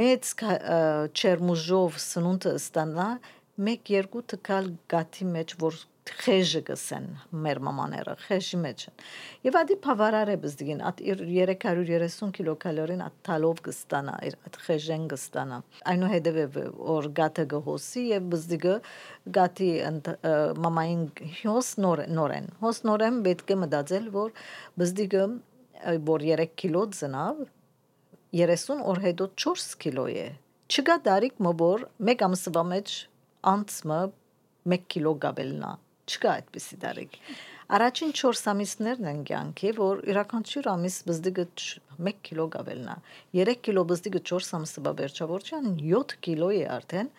մեծ 0.01 0.33
չերմուժով 1.21 2.01
սնունդը 2.07 2.55
ստանա 2.63 3.09
մեկ 3.69 3.93
երկու 3.95 4.25
տկալ 4.35 4.73
գաթի 4.93 5.29
մեջ 5.37 5.55
որ 5.63 5.79
խեժը 6.21 6.61
գսեն 6.69 7.07
մեր 7.45 7.61
մամաները 7.67 8.15
խեժի 8.23 8.59
մեջ 8.63 8.85
են 8.91 9.03
եւ 9.47 9.59
ադի 9.61 9.77
բավարար 9.87 10.31
է 10.33 10.37
բզդին 10.45 10.83
at 10.91 11.03
330 11.09 12.33
կիլոկալորին 12.37 13.03
at 13.07 13.17
տալով 13.29 13.63
կստանա 13.67 14.17
at 14.31 14.59
խեժեն 14.67 15.07
կստանա 15.13 15.59
այնուհետեւ 15.93 16.59
որ 16.91 17.11
գաթը 17.21 17.47
գհոսի 17.55 18.05
եւ 18.13 18.31
բզդիգը 18.35 18.77
գաթի 19.39 19.71
մամային 20.67 21.05
հոս 21.43 21.71
նոր 21.87 22.05
նորեն 22.21 22.51
հոս 22.63 22.83
նորեն 22.91 23.21
պետք 23.27 23.55
է 23.57 23.59
մտածել 23.65 24.11
որ 24.17 24.35
բզդիգը 24.83 25.25
որ 26.11 26.27
3 26.33 26.51
կիլո 26.63 26.85
ծնավ 26.99 27.47
30 28.43 28.85
օր 28.93 29.03
հետո 29.07 29.31
4 29.47 29.67
կիլո 29.87 30.07
է 30.27 30.29
չկա 30.67 30.97
դարիք 31.07 31.43
մոբոր 31.47 31.89
մեկ 32.11 32.23
ամսվա 32.27 32.63
մեջ 32.75 32.95
անցմը 33.55 33.99
1 34.77 34.87
կիլո 34.93 35.13
գաբելնա 35.23 35.73
չկա 36.07 36.33
այդպիսի 36.39 36.81
դարիք 36.87 37.21
առաջին 37.67 38.13
4 38.15 38.41
ամիսներն 38.53 39.07
են 39.11 39.23
կյանքի 39.27 39.71
որ 39.75 40.03
յուրաքանչյուր 40.07 40.67
ամիս 40.71 40.97
բզդիգը 41.07 41.45
1 41.97 42.21
կիլո 42.29 42.45
գաբելնա 42.55 42.95
3 43.39 43.55
կիլո 43.67 43.83
բզդիգը 43.91 44.21
4 44.31 44.51
ամսվա 44.59 44.93
վերջավորչան 45.01 45.67
7 45.81 46.15
կիլո 46.27 46.51
է 46.55 46.61
արդեն 46.77 47.11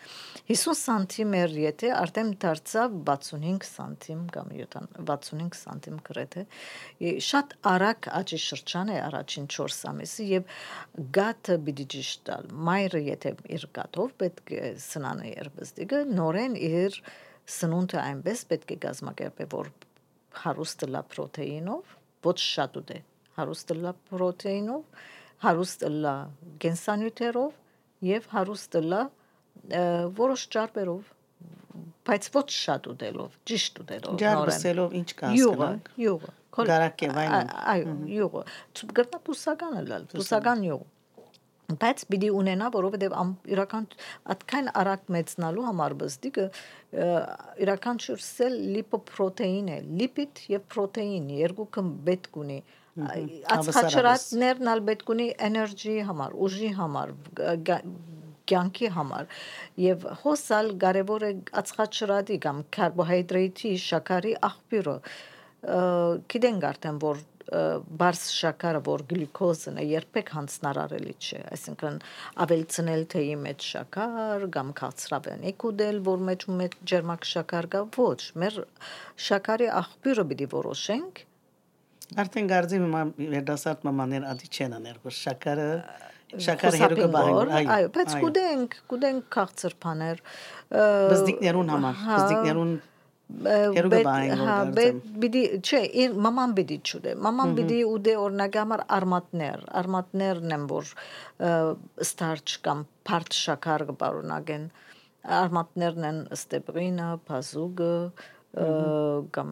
50 0.53 0.79
սանտիմեր 0.83 1.57
եթե 1.63 1.91
արդեն 1.97 2.31
դարձավ 2.45 2.97
65 3.11 3.67
սանտիմ 3.73 4.23
կամ 4.37 4.55
65 4.63 5.59
սանտիմ 5.65 5.99
գրեթե 6.07 6.47
շատ 7.27 7.55
արագ 7.75 8.11
աճի 8.23 8.41
շրջան 8.47 8.95
է 8.95 8.99
առաջին 9.11 9.51
4 9.59 9.79
ամիսը 9.91 10.31
եւ 10.31 10.57
գաթը 11.19 11.61
պիտի 11.67 11.91
ճիշտ 11.97 12.27
տալ 12.31 12.51
մայրը 12.71 13.05
եթե 13.11 13.37
իր 13.57 13.69
գաթով 13.81 14.17
պետք 14.23 14.57
է 14.63 14.75
սնանը 14.87 15.31
երբզդիգը 15.35 16.05
նորեն 16.15 16.61
իր 16.71 17.01
սնունդը 17.47 17.99
այնպես 18.03 18.41
պետք 18.51 18.73
է 18.75 18.77
կազմակերպե, 18.85 19.45
որ 19.53 19.69
հարուստ 20.43 20.85
լա 20.93 21.01
պրոտեինով, 21.13 21.93
ոչ 22.27 22.37
շատ 22.43 22.79
ուտե, 22.81 22.97
հարուստ 23.37 23.73
լա 23.83 23.93
պրոտեինով, 24.09 25.05
հարուստ 25.45 25.85
լա 26.03 26.15
գենսանյութերով 26.63 28.07
եւ 28.07 28.27
հարուստ 28.33 28.79
լա 28.87 29.03
որոշ 30.17 30.43
ճարպերով 30.57 31.13
բայց 32.07 32.27
ոչ 32.33 32.47
շատ 32.55 32.87
ուտելով, 32.93 33.31
ճիշտ 33.47 33.79
ուտելով։ 33.83 34.19
Ջարբսելով 34.21 34.93
ինչ 34.97 35.09
կա 35.19 35.31
հասկանանք։ 35.31 35.89
Յուղը, 35.97 36.03
յուղը։ 36.03 36.67
Գարակեվային։ 36.67 37.49
Այո, 37.73 37.95
յուղը։ 38.17 38.43
Գտնա 38.99 39.19
բուսականը 39.27 39.81
լալ, 39.87 40.05
բուսական 40.13 40.63
յուղ 40.67 40.85
բայց 41.67 42.03
պիտի 42.07 42.29
ունենա, 42.31 42.67
որովհետև 42.71 43.15
իրական 43.51 43.87
այդքան 44.33 44.69
արագ 44.81 45.09
մեծնալու 45.15 45.65
համար 45.67 45.95
բստիկը 46.01 46.45
իրական 47.65 47.99
շուրսել 48.05 48.55
լիպոպրոտեին 48.77 49.71
է, 49.75 49.79
լիպիդ 50.01 50.43
եւ 50.53 50.67
պրոտեին 50.71 51.25
երկուքը 51.41 51.83
պետք 52.07 52.39
ունի 52.43 52.59
ածխաչրատներն 53.57 54.71
ալ 54.73 54.83
պետք 54.87 55.11
ունի 55.13 55.27
էներգի 55.47 55.97
համար, 56.07 56.37
ուժի 56.47 56.71
համար, 56.79 57.13
կյանքի 58.47 58.89
համար 58.95 59.39
եւ 59.83 60.05
հոսալ 60.23 60.71
կարեւոր 60.81 61.25
է 61.27 61.31
ածխաչրատի 61.61 62.37
կամ 62.47 62.61
կարբոհիդրատի, 62.77 63.73
շաքարի 63.83 64.37
աղբյուրը 64.49 64.95
գիտենք 66.31 66.67
արդեն 66.71 67.01
որ 67.03 67.25
բարձ 67.47 68.23
շաքարը, 68.37 68.81
որ 68.87 69.03
գլյուկոզն 69.11 69.77
է, 69.79 69.83
երբեք 69.87 70.31
հանցնարարելի 70.35 71.13
չէ, 71.15 71.39
այսինքն 71.55 71.99
ավելցնել 72.43 73.05
թեյի 73.13 73.37
մեջ 73.43 73.67
շաքար 73.67 74.45
կամ 74.57 74.73
քաղցրավենիք 74.81 75.65
ուդել, 75.69 76.01
որ 76.07 76.25
մեջ 76.27 76.47
ու 76.47 76.57
մեջ 76.63 76.75
ջերմակ 76.91 77.29
շաքար 77.31 77.69
կա, 77.75 77.83
ոչ, 77.97 78.19
մեր 78.43 78.59
շաքարի 79.27 79.71
աղբյուրը 79.83 80.27
պիտի 80.33 80.49
որոշենք 80.57 81.23
Արդեն 82.17 82.45
գարձի 82.47 82.77
վերդասարտ 83.19 83.81
մամաներ 83.83 84.27
ադի 84.31 84.47
չեն 84.47 84.75
աներ, 84.77 84.99
որ 85.03 85.15
շաքարը 85.17 85.71
շաքարը 86.43 86.79
հերոկը 86.83 87.07
բահին 87.15 87.71
այո 87.75 87.89
բայց 87.95 88.13
կուդենք 88.23 88.77
կուդենք 88.91 89.27
քաղցր 89.35 89.75
բաներ 89.83 90.21
բզդիկներուն 90.77 91.73
համար 91.73 91.99
բզդիկներուն 92.07 92.71
Երուգաբային 92.77 92.96
հա 93.27 94.57
բիդի 95.21 95.41
չէ 95.59 95.81
իր 96.03 96.13
մաման 96.25 96.53
բիդի 96.57 96.77
չուդե 96.87 97.15
մաման 97.25 97.55
բիդի 97.57 97.79
ուդե 97.91 98.13
օրինակ 98.23 98.55
համար 98.61 98.83
արմատներ 98.97 99.65
արմատներն 99.81 100.55
են 100.57 100.63
որ 100.71 100.91
ստարչ 102.07 102.47
կամ 102.67 102.85
բարդ 103.09 103.37
շաքար 103.41 103.85
կբարունագեն 103.91 104.69
արմատներն 105.41 106.07
են 106.11 106.21
ստեբրինը 106.37 107.09
բազուգը 107.27 107.91
կամ 109.37 109.51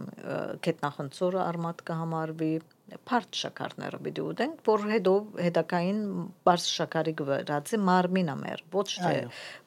կետնախնցորը 0.65 1.41
արմատ 1.45 1.83
կհամարվի 1.89 2.53
բարդ 2.85 3.37
շաքարները 3.41 3.99
պիտի 4.05 4.23
ուտենք, 4.29 4.59
որ 4.69 4.83
հետո 4.91 5.13
հետակային 5.45 6.01
բարձ 6.45 6.65
շաքարի 6.79 7.13
գվրացի 7.21 7.79
մարմինը 7.89 8.35
մեր, 8.41 8.63
ոչ 8.75 8.89
թե 9.01 9.15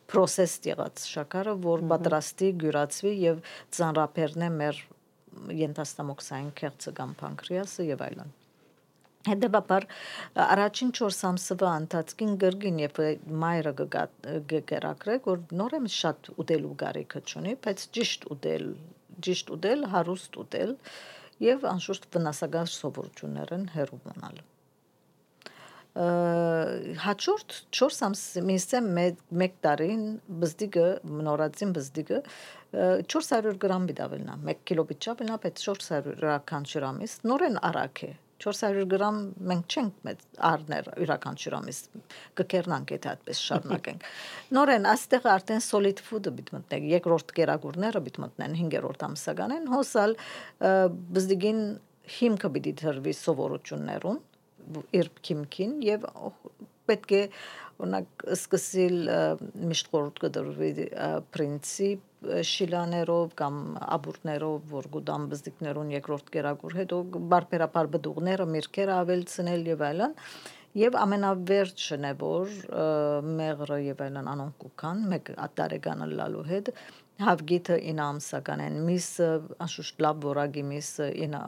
process 0.09 0.59
եղած 0.65 1.07
շաքարը, 1.13 1.55
որ 1.67 1.85
պատրաստի, 1.93 2.51
գյուրացվի 2.63 3.15
եւ 3.25 3.41
ծանրապերնե 3.79 4.51
մեր 4.59 4.83
ենթաստամոքսային 5.59 6.53
քեղցը 6.63 6.95
կամ 6.99 7.17
պանկրեասը 7.23 7.89
եւ 7.89 8.05
այլն։ 8.09 8.37
Հետևաբար 9.29 9.85
առաջին 10.45 10.91
4 10.97 11.19
ամսվա 11.29 11.71
ընթացքին 11.83 12.35
գրգին 12.43 12.79
եւ 12.85 13.01
մայրը 13.43 13.73
գերակրեք 14.73 15.29
որ 15.29 15.43
նորեմ 15.61 15.89
շատ 15.95 16.31
ուտելու 16.45 16.75
գարիքը 16.83 17.23
չունի, 17.27 17.55
բայց 17.67 17.85
ճիշտ 17.99 18.27
ուտել, 18.35 18.67
ճիշտ 19.27 19.53
ուտել, 19.59 19.87
հարուստ 19.95 20.39
ուտել 20.45 20.75
եւ 21.45 21.67
անշուշտ 21.73 22.09
վնասակար 22.15 22.71
սովորություններ 22.75 23.53
են 23.59 23.67
հերու 23.75 24.01
մնալ 24.07 24.41
հաջորդ 25.99 27.55
4 27.75 27.97
ամսը 28.07 28.81
մեկ 29.41 29.55
տարին 29.67 30.05
բզդիգը 30.43 30.87
նորածին 31.29 31.73
բզդիգը 31.79 32.21
400 33.15 33.57
գրամ 33.65 33.89
բիդավելնա 33.89 34.37
1 34.53 34.63
կիլո 34.69 34.85
բիճավելնա 34.93 35.39
բայց 35.45 35.65
400 35.65 36.15
գրական 36.21 36.69
շրամից 36.75 37.17
նորեն 37.33 37.59
արագ 37.71 38.05
է 38.07 38.13
400 38.45 38.85
գրամ 38.93 39.19
մենք 39.51 39.75
չենք 39.75 40.03
մեծ 40.09 40.25
առներ 40.49 40.89
յուրաքանչյուր 41.03 41.57
ամիս 41.59 41.81
կկերնանք 42.39 42.93
եթե 42.95 43.11
այդպես 43.13 43.43
շարունակենք 43.49 44.07
նորեն 44.59 44.89
այստեղ 44.93 45.29
արդեն 45.35 45.65
solid 45.67 46.03
food-ը 46.09 46.33
պիտի 46.39 46.57
մտնենք 46.59 46.89
երկրորդ 46.95 47.35
կերակուրները 47.39 48.03
պիտի 48.09 48.25
մտնեն 48.25 48.59
5-րդ 48.63 49.07
ամսականին 49.09 49.71
հոսալ 49.75 50.17
բզդիգին 51.19 51.63
հիմքը 52.19 52.53
պիտի 52.59 52.75
դրվի 52.83 53.17
սովորություններուն 53.19 54.21
իր 54.99 55.11
քիմքին 55.29 55.75
եւ 55.89 56.07
պետք 56.89 57.15
է 57.19 57.23
օրինակ 57.79 58.25
սկսել 58.35 58.97
միշտ 59.71 59.91
խորտ 59.93 60.23
կդրվի 60.25 60.71
պրինցիպ 61.35 62.08
շիլաներով 62.51 63.35
կամ 63.39 63.59
աբուրտներով 63.97 64.71
որ 64.75 64.87
գուդամ 64.95 65.27
բզդիկներուն 65.33 65.91
երկրորդ 65.95 66.31
կերակուր 66.35 66.77
հետո 66.79 67.01
բարբերաբար 67.33 67.91
բդուղները 67.95 68.47
միրգերը 68.55 68.95
ավելցնել 68.99 69.69
եւ 69.71 69.85
այլն 69.89 70.17
եւ 70.79 70.97
ամենավերջն 71.03 72.09
է 72.09 72.13
որ 72.23 72.57
մեղրը 73.39 73.79
եւ 73.87 74.03
այլն 74.09 74.31
անոնք 74.35 74.67
կան 74.83 75.05
մեկ 75.13 75.31
ատարեգանը 75.47 76.09
լալու 76.19 76.47
հետ 76.51 76.73
հավգիթը 77.29 77.79
ինամսական 77.93 78.65
են 78.67 78.81
միսը 78.89 79.31
անշուշտ 79.65 80.03
լավ 80.07 80.27
որագի 80.29 80.65
միսը 80.73 81.09
ինա 81.29 81.43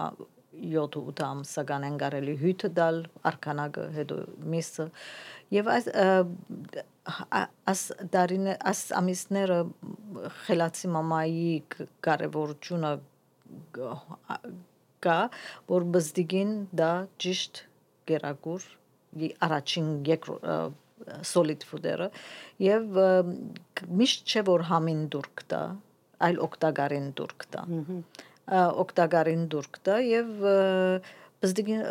7-8 0.61 1.23
ամսական 1.27 1.87
են 1.89 1.99
կարելի 2.01 2.35
հյութը 2.41 2.71
դալ 2.79 2.99
արքանակը 3.31 3.85
հետո 3.97 4.17
միսը 4.55 4.87
եւ 5.57 5.71
այս 5.75 5.87
աս 7.73 7.85
դարին 8.15 8.51
աս 8.55 8.83
ամիսները 9.01 9.59
խելացի 10.45 10.91
մամայի 10.97 11.55
կարևորությունը 12.07 12.93
կա 15.07 15.19
որ 15.71 15.87
բզդիգին 15.97 16.53
դա 16.81 16.91
ճիշտ 17.25 17.63
գերակուր 18.11 18.67
առաջին 19.49 19.91
երկրորդ 20.11 20.79
solid 21.27 21.65
food-երը 21.67 22.11
եւ 22.63 22.99
միշտ 24.01 24.33
չէ 24.35 24.43
որ 24.49 24.67
համին 24.71 25.07
դուրք 25.15 25.45
տա 25.53 25.63
այլ 26.27 26.43
օկտագարին 26.47 27.09
դուրք 27.21 27.47
տա 27.55 27.63
օկտագարին 28.85 29.47
դուրք 29.55 29.81
տա 29.89 29.97
եւ 30.07 30.31
բզդիգին 31.41 31.83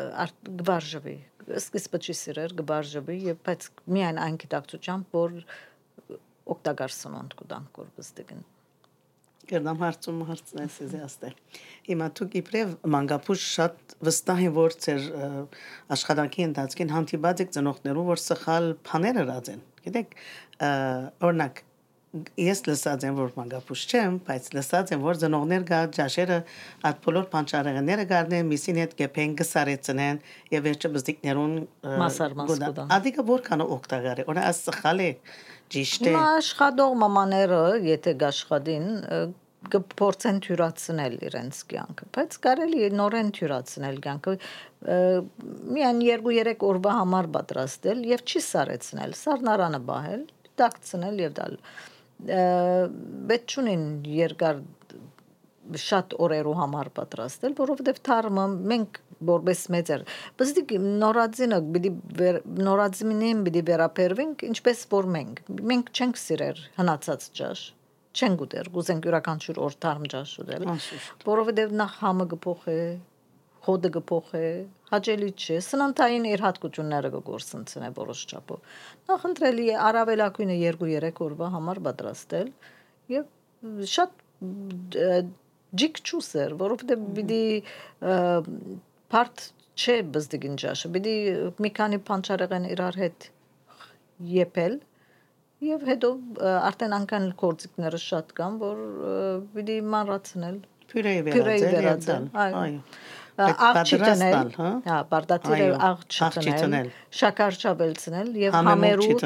գվարժվի 0.62 1.18
չի 1.50 2.16
սիրեր 2.20 2.54
գվարժվի 2.60 3.18
եւ 3.30 3.40
բայց 3.48 3.68
միայն 3.96 4.22
այն 4.26 4.38
գիտակցությամբ 4.44 5.18
որ 5.18 5.40
օկտագար 6.56 6.96
սնունդ 7.00 7.36
կդանք 7.42 7.84
որ 7.84 7.92
բզդիգին 8.00 8.48
Գերդամ 9.50 9.80
հարցում 9.82 10.18
հարցնես 10.30 10.76
ես 10.84 10.92
աստեղ։ 11.06 11.38
Հիմա 11.88 12.08
դուք 12.20 12.36
իբրև 12.40 12.74
մանգապուշ 12.94 13.46
շատ 13.56 13.96
վստահ 14.06 14.44
եմ 14.46 14.54
որ 14.60 14.76
ծեր 14.86 15.08
աշխատանքի 15.96 16.46
ընթացքին 16.50 16.94
հանդիպած 16.94 17.42
եք 17.46 17.56
ծնողներու 17.58 18.06
որ 18.12 18.22
սխալ 18.26 18.70
բաներ 18.92 19.20
հրած 19.24 19.52
են։ 19.56 19.66
Գիտեք, 19.88 20.14
օրինակ 20.60 21.64
ես 22.42 22.64
լսած 22.66 23.04
եմ 23.06 23.18
որ 23.20 23.34
մագապուշ 23.36 23.82
չեմ, 23.86 24.16
բայց 24.26 24.48
լսած 24.58 24.94
եմ 24.96 25.04
որ 25.04 25.18
ծնողներ 25.22 25.66
գա 25.70 25.82
ջաշերը 25.94 26.38
այդ 26.90 27.02
բոլոր 27.06 27.28
փանչարեղները 27.34 28.06
գարնեն 28.10 28.50
միսին 28.50 28.80
հետ 28.82 28.96
գեփեն 29.02 29.36
գսարեցնեն 29.42 30.22
եւ 30.56 30.66
վերջը 30.66 30.92
բզդիկներուն 30.96 31.54
Մասար 32.02 32.36
մաս 32.40 32.54
կուտան։ 32.64 32.94
Ադիկը 32.98 33.26
որքան 33.30 33.66
օգտակար 33.78 34.24
է։ 34.24 34.28
Օրա 34.34 34.48
աս 34.50 34.64
սխալ 34.70 35.06
է 35.06 35.12
ճիշտ 35.74 36.02
է։ 36.02 36.10
Հիմա 36.10 36.24
աշխատող 36.40 36.96
մամաները, 37.04 37.62
եթե 37.90 38.14
գաշխատին, 38.24 38.90
կփորձեն 39.70 40.38
թյուրացնել 40.46 41.16
իրենց 41.30 41.58
կյանքը, 41.72 42.06
բայց 42.16 42.36
կարելի 42.46 42.84
է 42.86 42.90
նորեն 42.96 43.32
թյուրացնել 43.36 43.98
կյանքը 44.06 44.36
միան 45.76 46.02
2-3 46.06 46.66
օրվա 46.70 46.94
համար 47.00 47.30
պատրաստել 47.36 48.04
եւ 48.08 48.24
չի 48.24 48.42
սարեցնել, 48.46 49.16
սառնարանը 49.20 49.82
բահել, 49.90 50.24
դակցնել 50.64 51.24
եւ 51.26 51.36
դալ 51.40 51.58
պետք 53.30 53.56
չունին 53.56 53.84
երկար 54.12 54.64
շատ 55.84 56.16
օրերու 56.26 56.56
համար 56.60 56.90
պատրաստել, 57.00 57.56
որովհետև 57.60 58.02
թարմը 58.10 58.46
մենք 58.74 59.02
որպես 59.30 59.64
մեծեր 59.74 60.06
բզդիկ 60.40 60.72
նորածինը 61.02 61.60
պիտի 61.76 61.92
նորածինին 62.68 63.44
պիտի 63.48 63.64
վերապերվենք 63.70 64.46
ինչպես 64.50 64.84
որ 64.94 65.10
մենք 65.16 65.42
մենք 65.72 65.92
չենք 66.00 66.20
սիրեր 66.24 66.62
հնացած 66.80 67.28
ճաշ 67.40 67.64
չենք 68.20 68.44
ուտեր 68.46 68.70
գուզենք 68.76 69.08
յուրաքանչյուր 69.10 69.60
օր 69.66 69.78
թարմ 69.86 70.08
ճաշ 70.14 70.36
ուտել 70.44 70.68
որովհետև 71.28 71.76
նախ 71.82 71.98
համը 72.04 72.28
կփոխե 72.34 72.78
հոդը 73.68 73.92
կփոխե 73.98 74.46
հաճելի 74.90 75.30
չէ 75.36 75.58
սննդային 75.66 76.26
իր 76.30 76.44
հատկությունները 76.46 77.12
կգործընծնե 77.16 77.90
որոշ 78.00 78.22
չափով 78.30 78.80
նախընտրելի 79.12 79.68
է 79.70 79.76
արավելակույնը 79.90 80.58
2-3 80.64 81.22
օրվա 81.28 81.52
համար 81.58 81.82
պատրաստել 81.90 82.50
եւ 83.14 83.84
շատ 83.94 84.26
ջիկ 85.82 86.02
ճուսեր 86.10 86.56
որովհետեւ 86.60 87.04
պիտի 87.18 87.44
բարդ 89.14 89.46
չէ 89.80 89.98
բզդիգին 90.16 90.58
ճաշը 90.64 90.92
պիտի 90.96 91.16
մի 91.66 91.74
քանի 91.80 92.00
փանչարեղեն 92.10 92.68
իրար 92.74 93.00
հետ 93.04 93.30
եպել 94.40 94.80
եւ 95.70 95.86
հետո 95.92 96.10
արդեն 96.50 96.98
անկան 97.00 97.30
կորցիկները 97.44 98.02
շատ 98.10 98.36
կան 98.40 98.60
որ 98.66 98.84
պիտի 99.56 99.80
մանրացնել 99.96 100.60
Փյուրեի 100.90 101.20
վերածել, 101.22 102.24
այո 102.34 102.78
աղ 103.40 103.78
չտնել, 103.86 104.50
հա, 104.86 104.96
բարդատիրը 105.12 105.68
աղ 105.88 106.02
չտնել, 106.10 106.90
շաքար 107.20 107.60
չաբելցնել 107.60 108.32
եւ 108.42 108.58
համերու 108.68 109.20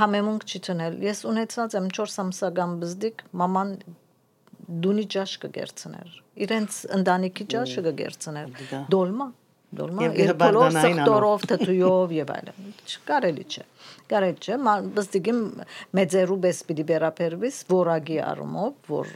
համեմունք 0.00 0.46
չտնել։ 0.56 0.96
Ես 1.06 1.22
ունեցած 1.30 1.76
եմ 1.78 1.86
4 1.98 2.16
ամսական 2.24 2.74
բզդիկ, 2.82 3.22
մաման 3.42 3.72
դունի 4.66 5.04
ջաշ 5.14 5.32
կգերցներ։ 5.46 6.14
Իրենց 6.46 6.78
ընտանիքի 6.98 7.46
ջաշը 7.54 7.84
կգերցներ։ 7.88 8.54
Դոլմա 8.92 9.28
դոլմա 9.76 10.04
եւ 10.06 10.36
բոլոր 10.40 10.76
սխտորով 10.76 11.44
թթույով 11.50 12.12
եւ 12.16 12.28
այլն 12.36 12.68
չկարելի 12.86 13.44
չէ 13.50 13.64
կարելի 14.12 14.46
չէ 14.46 14.58
բստիկի 14.96 15.34
մեծերու 15.98 16.36
բես 16.44 16.60
պիտի 16.68 16.84
վերապերվիս 16.90 17.58
որագի 17.72 18.18
առումով 18.30 18.92
որ 18.92 19.10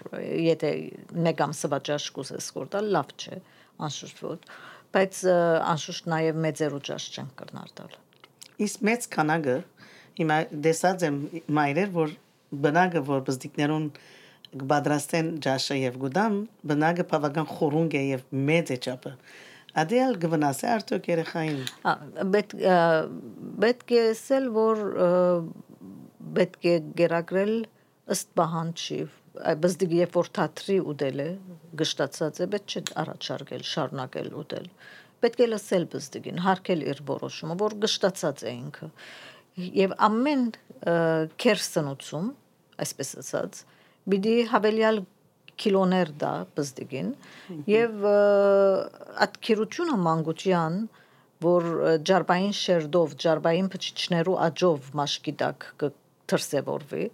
եթե 0.50 0.72
մեկ 1.28 1.44
ամսվա 1.46 1.80
ջաշ 1.90 2.08
կուզես 2.18 2.50
կորտալ 2.58 2.90
լավ 2.98 3.14
չէ 3.14 3.38
անշուշտ 3.86 4.50
բայց 4.94 5.20
անշուշտ 5.70 6.08
նաև 6.10 6.38
մեծերու 6.44 6.80
ճաշ 6.88 7.04
չեն 7.14 7.28
կրնար 7.38 7.74
տալ։ 7.78 7.92
Իսկ 8.66 8.82
մեծ 8.88 9.06
քանակը 9.14 9.56
հիմա 10.20 10.38
դեսած 10.66 11.04
եմ 11.06 11.18
մայրեր, 11.58 11.92
որ 11.94 12.14
բնակը 12.64 13.02
որ 13.06 13.22
բզդիկներուն 13.28 13.86
կբադրաստեն 14.58 15.30
ջաշը 15.44 15.76
եւ 15.80 15.98
գուդամ, 16.04 16.36
բնակը 16.70 17.06
բավական 17.10 17.48
խորունգ 17.50 17.96
է 18.00 18.02
եւ 18.10 18.22
մեծ 18.50 18.72
է 18.74 18.78
ճապը։ 18.86 19.12
Ադիալ 19.80 20.16
գվնասե 20.24 20.70
արդյոք 20.74 21.04
երեխային։ 21.10 21.60
Պետք 22.34 22.54
պետք 23.64 23.92
է 23.94 24.00
ասել, 24.10 24.48
որ 24.56 24.82
պետք 26.40 26.66
է 26.70 26.74
գերակրել 27.00 27.54
ըստ 28.14 28.32
պահանջի 28.40 29.00
բզդիգ 29.62 29.92
երբ 29.94 30.16
որ 30.18 30.28
թատրի 30.36 30.76
ուտել 30.90 31.20
է 31.22 31.28
գշտացած 31.80 32.40
է 32.42 32.46
պետք 32.54 32.72
չէ 32.74 32.82
առաջարկել 33.02 33.62
շարունակել 33.70 34.30
ուտել 34.40 34.66
պետք 35.22 35.42
է 35.44 35.48
լսել 35.50 35.86
բզդիգին 35.92 36.40
հարկել 36.46 36.82
իր 36.90 37.02
որոշումը 37.10 37.56
որ 37.60 37.76
գշտացած 37.84 38.42
է 38.42 38.54
ինքը 38.56 38.88
եւ 39.78 39.94
ամեն 40.08 40.44
քերսնուցում 41.44 42.28
այսպես 42.84 43.12
ասած 43.22 43.62
բիդի 44.12 44.36
հավելյալ 44.52 45.02
կիլոներ 45.60 46.10
դա 46.20 46.32
բզդիգին 46.56 47.10
եւ 47.70 48.06
այդ 49.26 49.36
քիրությունը 49.46 49.98
մանգուճյան 50.06 50.78
որ 51.44 51.68
ջարբային 52.10 52.56
շերդով 52.60 53.14
ջարբային 53.24 53.68
փչիչներու 53.74 54.38
աճով 54.46 54.90
մաշկի 55.00 55.34
տակ 55.42 55.68
կթրսեվորվի 55.82 57.06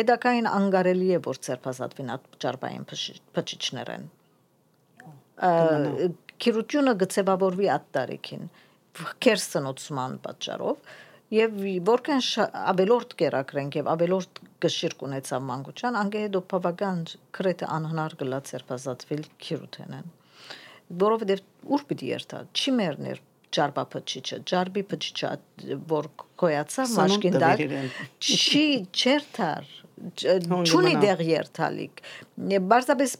հետակային 0.00 0.48
անգարելի 0.58 1.10
է 1.16 1.18
որ 1.26 1.40
ցերփազատվին 1.48 2.14
ջարբային 2.44 2.86
փչիչներեն 2.92 4.08
քիրությունը 6.44 6.94
գծեվավորվի 7.02 7.68
այդ 7.74 7.86
տարիքին 7.98 8.48
քերսնոցման 9.24 10.16
պատճառով 10.24 10.96
եւ 11.34 11.56
որքան 11.88 12.22
ավելորդ 12.72 13.14
կերակրենք 13.20 13.78
եւ 13.78 13.88
ավելորդ 13.92 14.40
գշիրք 14.64 15.02
ունեցա 15.08 15.40
մանկության 15.48 15.98
անգեհեդո 16.02 16.40
բավական 16.52 17.02
քրեթե 17.36 17.68
անհնար 17.78 18.14
գլա 18.22 18.38
ցերփազատվել 18.48 19.24
քիրութենեն 19.44 20.12
որովհետեւ 21.04 21.42
ուր 21.76 21.84
պիտի 21.90 22.12
երթա 22.14 22.40
չի 22.56 22.74
մերներ 22.78 23.20
ջարբա 23.58 23.84
փչիչը 23.92 24.38
ջարբի 24.48 24.84
փչիչը 24.88 25.34
որ 25.92 26.08
կոյացավ 26.40 26.96
մաշկին 26.96 27.38
դակ 27.44 27.62
չի 28.24 28.64
չերթար 28.88 29.70
չունի 29.98 30.92
դեղ 31.02 31.22
երթալիք 31.28 32.02
բարձրապես 32.72 33.14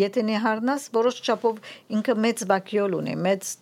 եթե 0.00 0.24
նեհարնաս 0.30 0.88
որոշ 0.96 1.20
չափով 1.24 1.60
ինքը 1.98 2.16
մեծ 2.26 2.42
վակյոլ 2.50 2.98
ունի 2.98 3.14
մեծ 3.26 3.52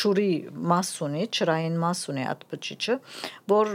ճուրի 0.00 0.30
մաս 0.72 0.92
ունի, 1.06 1.24
ճրային 1.38 1.76
մաս 1.84 2.04
ունի 2.12 2.24
այդ 2.32 2.46
բջիջը, 2.52 2.96
որ 3.54 3.72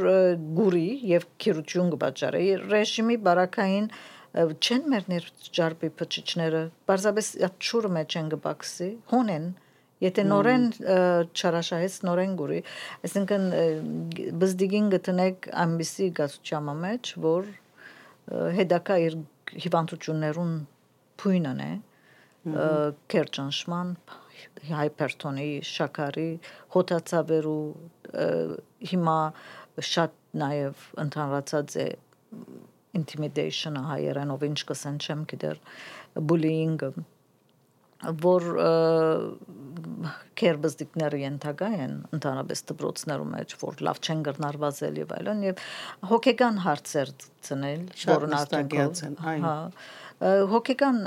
գուրի 0.59 0.87
եւ 1.11 1.27
քիրություն 1.45 1.91
կբաճարի 1.95 2.47
ռեժիմի 2.75 3.19
բարակային 3.27 3.91
չեն 4.35 4.89
մերներ 4.91 5.29
ջարբի 5.55 5.91
բջիջները, 5.99 6.63
բարձրապես 6.89 7.29
այդ 7.47 7.61
ճուրը 7.69 7.91
մեջ 7.99 8.17
են 8.21 8.33
կբաքսի, 8.35 8.89
հոնեն 9.13 9.53
Եթե 10.03 10.23
նորեն 10.27 10.65
չարաշահես 11.39 11.93
նորեն 12.03 12.33
գուրի, 12.39 12.57
այսինքն 13.07 13.45
բզդիգին 14.41 14.89
գտնեք 14.91 15.47
ամբիսի 15.63 16.07
գացուճամա 16.17 16.75
մեջ, 16.81 17.11
որ 17.25 17.47
հետակա 18.57 18.97
իր 19.05 19.15
հիվանդություններուն 19.65 20.53
փույնն 21.23 21.63
է, 21.65 21.71
կերճանշման, 23.15 23.95
հայպերտոնի, 24.69 25.49
շաքարի, 25.69 26.29
հոտացաբերու 26.75 27.63
հիմա 28.91 29.19
շատ 29.95 30.21
նաև 30.41 30.85
ընդհանրացած 31.05 31.75
է 31.83 31.87
intimidation-ը 32.95 33.83
հայերենով 33.89 34.47
ինչ 34.49 34.59
կսեն 34.69 35.01
չեմ 35.03 35.25
գիտեր 35.31 35.59
bullying-ը 36.31 36.93
որ 38.21 38.45
կերբզդիկները 40.39 41.19
ենթակա 41.21 41.69
են 41.85 41.93
ընդհանրապես 42.15 42.63
դպրոցներում 42.71 43.31
մեջ 43.35 43.55
որ 43.61 43.83
լավ 43.87 44.01
չեն 44.05 44.23
գրնարվածել 44.27 44.99
եւ 45.01 45.13
այլն 45.17 45.45
եւ 45.45 45.61
հոգեկան 46.11 46.59
հարցեր 46.65 47.13
ծնել 47.49 47.85
որն 48.11 48.35
արդեն 48.39 49.15
հա 49.45 49.55
հոգեկան 50.55 50.99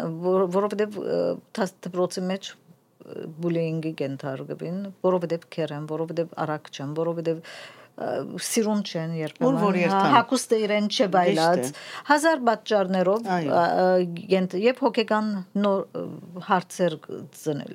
որովհետեւ 0.57 0.98
դպրոցի 1.88 2.24
մեջ 2.33 2.51
բուլինգի 3.42 3.92
կենթարկվին 4.02 4.78
որովհետեւ 5.08 5.44
քերեն 5.56 5.90
որովհետեւ 5.92 6.32
արագ 6.44 6.70
չեն 6.74 6.94
որովհետեւ 6.98 7.42
սիրուն 7.98 8.82
չեն 8.86 9.14
երբեմն 9.18 9.94
հակուստը 10.14 10.58
իրեն 10.64 10.90
չբայլած 10.94 11.70
հազար 12.10 12.42
պատճառներով 12.48 13.30
եւ 14.64 14.82
հոգեկան 14.84 15.32
հարցեր 16.50 16.98
ծնել 17.42 17.74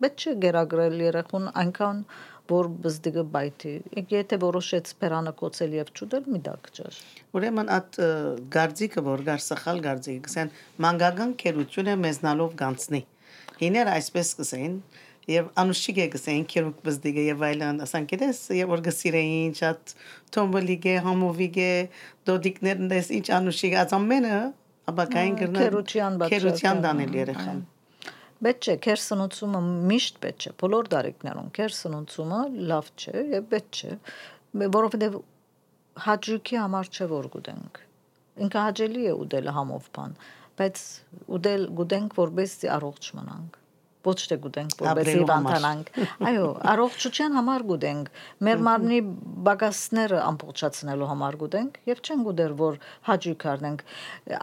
պետք 0.00 0.26
չէ 0.26 0.34
գերագրել 0.44 1.00
երախուն 1.06 1.48
այնքան 1.62 2.02
որ 2.50 2.68
բզդիգը 2.84 3.24
բայթի 3.34 3.72
եթե 4.10 4.38
որոշեց 4.44 4.92
փերանը 5.02 5.32
կոцել 5.40 5.76
եւ 5.78 5.92
ճուդել 6.00 6.28
մի 6.34 6.40
դակ 6.48 6.70
ճաշ 6.78 7.00
ուրեմն 7.38 7.72
at 7.76 7.98
գարձիկը 8.56 9.04
որ 9.06 9.24
գար 9.28 9.44
սխալ 9.46 9.82
գարձիկը 9.86 10.24
գսեն 10.26 10.52
մանգական 10.86 11.34
քերությունը 11.44 11.96
մեզնալով 12.04 12.56
գանցնի 12.62 13.02
իներ 13.68 13.90
այսպես 13.94 14.32
կսեն 14.40 14.76
եւ 15.30 15.50
անուշիկ 15.62 15.98
է 16.00 16.06
գսեն 16.14 16.46
քերուկ 16.50 16.78
բզդիգը 16.86 17.24
եւ 17.26 17.42
այլն 17.50 17.82
ասան 17.84 18.06
գիտես 18.10 18.38
եւ 18.56 18.72
որ 18.72 18.82
գսիրեին 18.86 19.52
շատ 19.60 19.92
տոմբոլիգե 20.36 20.94
համովիգե 21.06 21.72
դոդիկներն 22.30 22.88
դες 22.90 23.10
ինչ 23.18 23.26
անուշիկ 23.38 23.76
ածամենը 23.84 24.38
աբակային 24.90 25.36
գրնա 25.42 25.66
քերուչյան 25.66 26.16
բաց 26.22 26.34
քերուչյան 26.34 26.82
դանել 26.86 27.20
երեխան 27.20 27.60
Պետք 28.40 28.66
չէ 28.66 28.74
քեր 28.86 29.00
սնուցումը 29.04 29.60
միշտ 29.90 30.18
պետք 30.24 30.44
չէ 30.46 30.52
բոլոր 30.62 30.86
դարիքներում 30.94 31.48
քեր 31.58 31.74
սնուցումը 31.76 32.38
լավ 32.70 32.86
չէ 32.96 33.24
եւ 33.34 33.48
պետք 33.50 33.80
չէ 33.80 34.70
որովհետեւ 34.76 35.18
հաճույքի 36.06 36.60
համար 36.64 36.90
չէ 36.96 37.08
որ 37.10 37.28
գուտենք 37.34 37.80
ինքը 38.46 38.62
հաճելի 38.64 39.04
է 39.10 39.14
ուդել 39.20 39.50
համով 39.58 39.90
բան 39.98 40.16
բայց 40.60 40.84
ուդել 41.38 41.66
գուտենք 41.80 42.20
որբեսի 42.20 42.70
առողջ 42.76 43.10
մնանք 43.20 43.60
ոչ 44.06 44.16
թե 44.30 44.36
Ապրելու 44.90 45.26
համար։ 45.28 45.30
վանտանանք 45.30 45.88
այո 46.30 46.44
առողջության 46.72 47.34
համար 47.36 47.64
գուտենք 47.70 48.10
մեր 48.48 48.62
մարմնի 48.68 49.00
բագասները 49.48 50.20
ամբողջացնելու 50.24 51.08
համար 51.10 51.38
գուտենք 51.42 51.80
եւ 51.90 52.00
չեն 52.06 52.24
գուտեր 52.28 52.54
որ 52.60 52.78
հաճույք 53.10 53.46
առնենք 53.52 53.84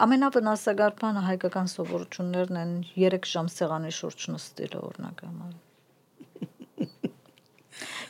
ամենավնասակար 0.08 0.98
բանը 1.02 1.24
հայկական 1.32 1.72
սովորություններն 1.74 2.62
են 2.64 2.76
3 2.98 3.32
ժամ 3.34 3.50
սեղանի 3.58 3.96
շուրջ 4.02 4.28
նստելը 4.36 4.84
օրինակ 4.92 5.26
համար 5.30 5.56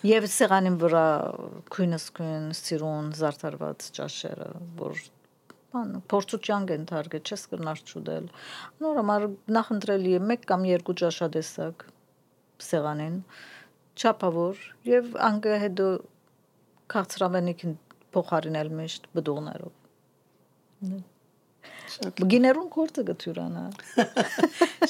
Եվ 0.05 0.25
սեղանին 0.29 0.75
վրա 0.79 1.05
քույնս 1.73 2.03
քույն 2.17 2.43
սիրուն 2.55 3.07
զարդարված 3.17 3.87
ճաշերը, 3.97 4.49
որ 4.77 4.99
բան 5.77 6.01
փորձության 6.11 6.67
կենթարկը 6.71 7.19
չես 7.21 7.43
կնար 7.53 7.81
ճուդել։ 7.91 8.29
Նոր 8.83 8.99
համար 9.01 9.25
նախընտրելի 9.57 10.13
է 10.17 10.21
1 10.35 10.47
կամ 10.51 10.65
2 10.73 10.95
ճաշադեսակ 11.01 11.85
սեղանին 12.67 13.17
չափավոր 13.97 14.63
եւ 14.89 15.11
անգը 15.27 15.59
հետո 15.65 15.89
քաղցրավենիքին 16.93 17.75
փոխարինել 18.15 18.73
միշտ 18.79 19.11
բդուղներով։ 19.17 19.77
Գիներուն 22.31 22.67
կորցը 22.73 23.03
գթյուրանա։ 23.07 23.63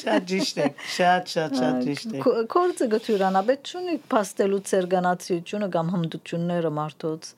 շատ 0.02 0.26
ճիշտ 0.32 0.62
է 0.64 0.66
շատ 0.96 1.34
շատ 1.34 1.60
շատ 1.60 1.78
ճիշտ 1.88 2.16
է 2.18 2.24
Կորցը 2.54 2.88
գթյուրանա, 2.94 3.44
բայց 3.50 3.72
չունի 3.72 3.96
փաստելու 4.14 4.62
ցերգանացիությունը 4.72 5.70
կամ 5.78 5.92
հմդությունները 5.96 6.72
մարդոց։ 6.80 7.32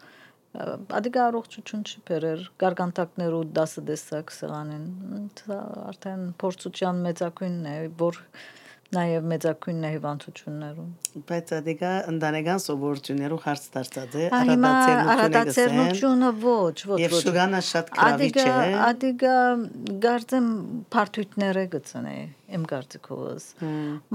Ադիգա 0.49 1.25
առողջություն 1.29 1.83
չի 1.85 1.99
բերեր, 2.09 2.45
գարգանտակներու 2.61 3.41
10 3.57 3.83
դեսակ 3.89 4.31
սեղանին։ 4.33 4.87
Դա 5.43 5.57
արդեն 5.91 6.23
փորձության 6.41 7.03
մեծակույնն 7.05 7.67
է, 7.69 7.75
որ 7.99 8.17
նաև 8.89 9.25
մեծակույնն 9.29 9.85
է 9.85 9.89
հիվանդություններում։ 9.93 10.89
բայց 11.29 11.51
ադիգա 11.59 11.91
ընտանեկան 12.09 12.61
սովորություններով 12.63 13.43
հարց 13.45 13.67
դարձած 13.75 14.17
է 14.17 14.23
Ա 14.33 14.39
հիմա 14.49 14.71
արադացերությունը 14.79 15.13
արադացերությունը 15.13 16.31
ոչ, 16.41 16.77
ոչ, 16.89 16.99
ոչ։ 17.05 17.21
շուգանը 17.29 17.61
շատ 17.69 17.93
գրավիչ 17.99 18.33
է 18.41 18.49
ադիգա 18.89 19.37
գարձեմ 20.09 20.51
բարթույթները 20.97 21.65
գծնե 21.77 22.17
իմ 22.57 22.67
կարծիքովս։ 22.73 23.49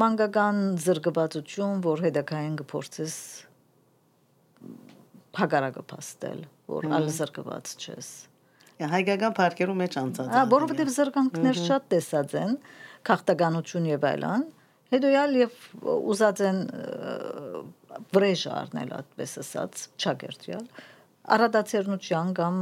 Մանկական 0.03 0.63
զրկվածություն, 0.89 1.83
որ 1.87 2.07
հետակային 2.11 2.63
կփորձես 2.65 3.19
հագարակը 5.41 5.85
փաստել, 5.91 6.41
որ 6.75 6.89
այլ 6.99 7.09
զրկված 7.19 7.75
չես։ 7.85 8.11
Հայկական 8.95 9.35
парքերու 9.39 9.77
մեջ 9.81 9.97
անցած։ 10.01 10.31
Ահա, 10.35 10.47
որովհետև 10.55 10.91
զրկանքներ 10.95 11.61
շատ 11.61 11.85
տեսած 11.95 12.35
են, 12.41 12.57
քաղաքտականություն 13.07 13.87
եւ 13.93 14.07
այլն։ 14.11 14.49
Հետո 14.95 15.13
ալ 15.21 15.37
եւ 15.39 15.61
ուզած 15.95 16.43
են 16.49 16.59
վրեժ 18.15 18.43
առնել, 18.55 18.91
այդպես 18.99 19.39
ասած, 19.45 19.87
ճակերտյալ 20.05 20.67
արադացերնության 21.25 22.33
կամ 22.37 22.57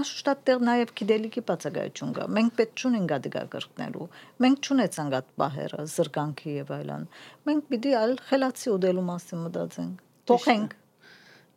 աշուշտատ 0.00 0.40
տեղ 0.48 0.62
նաև 0.64 0.92
գիտելիքի 1.00 1.42
բացակայություն 1.50 2.12
կա։ 2.16 2.26
Մենք 2.38 2.54
պետք 2.60 2.82
չունենք 2.82 3.14
ադիգա 3.18 3.42
կրկնելու։ 3.52 4.06
Մենք 4.44 4.68
չունեցանք 4.68 5.16
այդ 5.18 5.28
բահերը, 5.42 5.84
զրկանքի 5.94 6.54
եւ 6.56 6.72
այլն։ 6.78 7.06
Մենք 7.48 7.68
պիտի 7.72 7.94
այլ 8.00 8.14
խելացի 8.30 8.72
ուդելու 8.78 9.06
մասին 9.08 9.42
մտածենք։ 9.44 10.04
Թողենք 10.32 10.76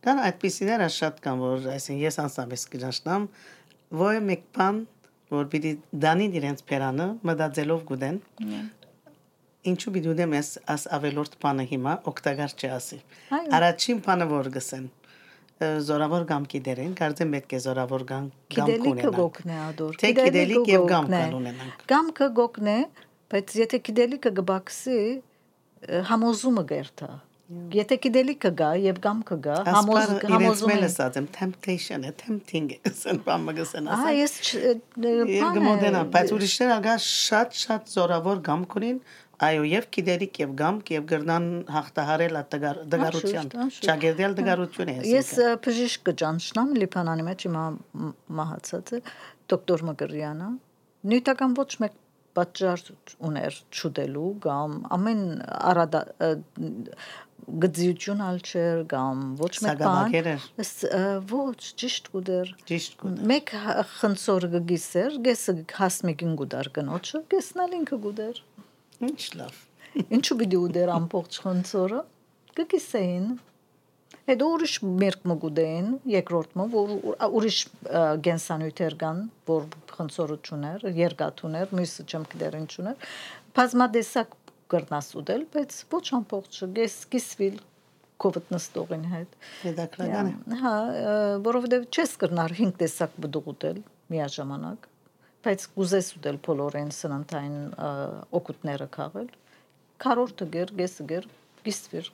Կան 0.02 0.22
այդպիսիները 0.28 0.88
շատ 0.98 1.20
կան, 1.22 1.42
որ 1.46 1.66
այսինքն 1.76 2.02
ես 2.02 2.16
անսամես 2.26 2.64
կճաշնամ, 2.74 3.26
ոյ 4.02 4.22
մեկ 4.30 4.46
բան, 4.58 4.80
որ 5.32 5.50
պիտի 5.52 5.74
դանին 6.06 6.38
իրենց 6.42 6.64
փերանը 6.72 7.08
մտածելով 7.30 7.84
գուտեն։ 7.92 8.18
Ինչու 9.72 9.94
պիտի 9.98 10.16
դեմ 10.18 10.34
ես 10.40 10.50
աս 10.74 10.88
ավելորդ 10.98 11.38
բանը 11.44 11.68
հիմա 11.70 11.94
օգտակար 12.12 12.56
չի 12.58 12.72
ասի։ 12.82 13.00
Առաջին 13.62 14.02
բանը 14.08 14.28
որ 14.32 14.50
գսեն 14.58 14.90
զորավոր 15.62 16.24
գամ 16.30 16.46
կիդերեն, 16.52 16.94
կարծեմ 16.98 17.34
պետք 17.36 17.52
է 17.54 17.60
զորավոր 17.62 18.04
գամ 18.12 18.30
գամ 18.56 18.70
Գիտելիքը 18.72 19.12
կունենան։ 19.12 19.18
գոքն 19.18 19.52
է 19.52 19.58
ադոր։ 19.62 19.98
Թե 20.02 20.10
գիտելիք 20.18 20.72
եւ 20.72 20.86
գամ 20.90 21.10
գոքն 21.12 21.18
է։ 21.18 21.20
կան 21.22 21.36
ունենանք։ 21.40 21.84
Գամքը 21.92 22.30
գոքն 22.40 22.72
է, 22.72 22.78
բայց 23.34 23.54
եթե 23.62 23.80
գիտելիքը 23.90 24.32
գբաքսի 24.42 24.98
համոզումը 26.10 26.64
գերտա։ 26.72 27.12
Եթե 27.76 27.96
գիտելիքը 28.04 28.50
գա 28.60 28.68
եւ 28.80 29.00
գամքը 29.04 29.38
գա, 29.46 29.56
համոզ 29.68 29.98
Ասպար 30.02 30.12
իրենց 30.12 30.36
համոզումը։ 30.36 30.70
մելը 30.72 30.90
ասեմ 31.06 31.28
temptation 31.36 32.06
է, 32.08 32.12
tempting 32.22 32.70
է, 32.76 32.78
ասեն 32.92 33.20
բան 33.26 33.44
մգսեն 33.48 33.90
Ահա 33.96 34.12
ասեն։ 34.12 34.20
ես 34.22 34.36
գմոդենա, 35.58 36.04
բայց 36.16 36.34
ուրիշները 36.38 36.76
ալգա 36.78 36.96
շատ 37.08 37.60
շատ 37.62 37.92
զորավոր 37.96 38.42
գամ 38.48 38.66
կունին, 38.72 39.02
այո, 39.42 39.64
եւ 39.72 39.88
գիտելիք 39.98 40.40
եւ 40.42 40.52
գամք 40.62 40.92
եւ 40.96 41.06
գրնան 41.12 41.48
հաղթահարել 41.76 42.36
դգարության։ 42.52 43.00
Անշուշտ, 43.02 43.56
անշուշտ։ 43.66 43.88
Չագերդել 43.90 44.36
դգարություն 44.40 44.92
է 44.92 44.96
Ես 45.12 45.32
ը, 45.42 45.48
բժիշկ 45.66 46.04
կճանչնամ 46.12 46.76
Լիբանանի 46.82 47.26
մեջ 47.32 47.46
հիմա 47.48 47.64
մ- 47.72 48.14
մահացած 48.42 48.94
է 48.96 49.02
դոկտոր 49.52 49.86
Մկրյանը։ 49.92 50.52
Նյութական 51.12 51.58
ոչ 51.58 51.70
մեկ 51.82 51.98
պատճառ 52.38 52.84
ուներ 53.28 53.58
ճուդելու 53.76 54.28
կամ 54.46 54.76
ամեն 54.96 55.24
արադա 55.72 56.02
ը, 57.42 57.58
գծիություն 57.66 58.22
ալ 58.28 58.40
չէր 58.46 58.82
կամ 58.92 59.22
ոչ 59.42 59.52
մեկ 59.66 59.82
բան։ 59.82 60.14
Ոչ, 61.32 61.60
ճիշտ 61.82 62.10
գուդեր։ 62.16 62.54
Ճիշտ 62.72 62.98
կուն։ 63.02 63.18
Մեկ 63.32 63.54
խնցոր 63.98 64.48
գգիսեր, 64.56 65.20
գեսը 65.28 65.56
հասմեկին 65.82 66.34
գուդար 66.42 66.72
կնոջը, 66.78 67.24
գեսնալ 67.36 67.78
ինքը 67.82 68.02
գուդեր։ 68.08 68.42
Ինչ 69.12 69.22
լավ։ 69.42 69.62
Ինչու 70.16 70.36
պիտի 70.42 70.58
ուդեր 70.66 70.90
ամբողջ 71.02 71.40
խնցորը։ 71.46 72.02
Գգիսեին։ 72.62 73.26
Հետո 74.32 74.48
ուրիշ 74.54 74.74
մերկ 75.02 75.22
մգուդեն, 75.32 75.88
երկրորդը, 76.14 76.66
որ 76.72 76.92
ու- 76.94 77.16
ուրիշ 77.40 77.58
գենսանյութեր 78.28 78.96
կան, 79.02 79.22
որ 79.50 79.64
խնցորություններ, 79.98 80.86
երկաթուներ, 81.00 81.74
մյուսը 81.80 82.06
չեմ 82.12 82.28
գիտեր 82.32 82.58
ինչ 82.62 82.72
ուներ։ 82.84 83.08
Բազմադեսակ 83.58 84.36
կրնաս 84.72 85.10
ուդել, 85.22 85.44
բայց 85.56 85.76
ոչ 85.92 86.06
ամբողջը, 86.18 86.68
գես 86.78 86.96
կիսվիլ 87.12 87.60
կովդ 88.22 88.54
նստողին 88.54 89.06
հետ։ 89.12 89.36
Հետաքրական 89.66 90.32
է։ 90.32 90.58
Հա, 90.62 90.74
որովհետև 91.48 91.86
չես 91.90 92.16
կրնար 92.22 92.56
5 92.62 92.74
տեսակ 92.82 93.16
բդուղ 93.26 93.52
ուտել 93.52 93.80
միաժամանակ, 94.14 94.90
բայց 95.48 95.68
կուզես 95.76 96.10
ուտել 96.20 96.42
բոլորեն 96.48 96.92
սննդային 96.98 97.58
օգուտները 98.42 98.90
քաղել։ 98.98 99.30
Կարորտը 100.06 100.50
գեր, 100.56 100.74
գեսը 100.82 101.08
գեր, 101.12 101.30
գիսվիր 101.66 102.12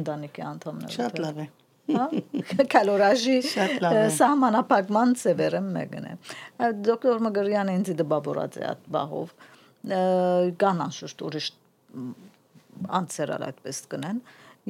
ընտանիքի 0.00 0.44
անդամները։ 0.50 0.94
Շատ 0.96 1.20
լավ 1.24 1.40
է։ 1.40 1.48
Հա, 1.90 2.04
կալորաժի 2.70 3.36
սահմանապակման 4.20 5.14
ծևերը 5.18 5.62
մեկն 5.66 6.04
է։ 6.06 6.12
Դոկտոր 6.86 7.24
Մգրյանը 7.26 7.74
ինձ 7.80 7.90
դպավորած 7.98 8.58
է 8.60 8.68
այդ 8.70 8.84
բաղով։ 8.94 9.32
Ա, 9.34 9.48
Կան 10.60 10.82
անշուշտ 10.84 11.22
ուրիշ 11.24 11.46
անցերալ 13.00 13.46
այդպես 13.50 13.80
կնեն 13.92 14.20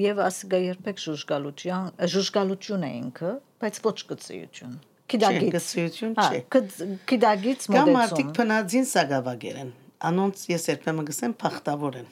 եւ 0.00 0.22
ասկա 0.26 0.60
երբեք 0.64 1.02
ժուժգալություն 1.04 1.90
ժուժգալություն 2.14 2.86
է 2.86 2.90
ինքը, 3.00 3.32
բայց 3.60 3.80
ոչ 3.86 3.98
գծիություն։ 4.12 4.78
Կիդագից 5.10 5.52
գծիություն 5.56 6.14
Հա, 6.20 6.26
չէ։ 6.30 6.40
Կիդագից 7.10 7.66
Կամ 7.66 7.90
մարդիկ 7.96 7.98
մոդեցում։ 7.98 8.32
փնածին 8.38 8.88
սագավագեր 8.90 9.60
են։ 9.64 9.72
Անոնց 10.10 10.44
ես 10.50 10.66
երբեմն 10.70 11.08
գսեմ 11.10 11.34
փախտավոր 11.40 11.98
են։ 12.00 12.08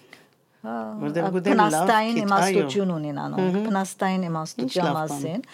Հա, 0.58 0.76
Փնաստային 0.98 2.16
քիթ, 2.18 2.24
իմաստություն 2.24 2.92
ունին 2.96 3.18
անոնք։ 3.22 3.58
Փնաստային 3.68 4.24
Ինչ 4.26 4.32
իմաստության 4.32 4.88
մասին։ 4.98 5.44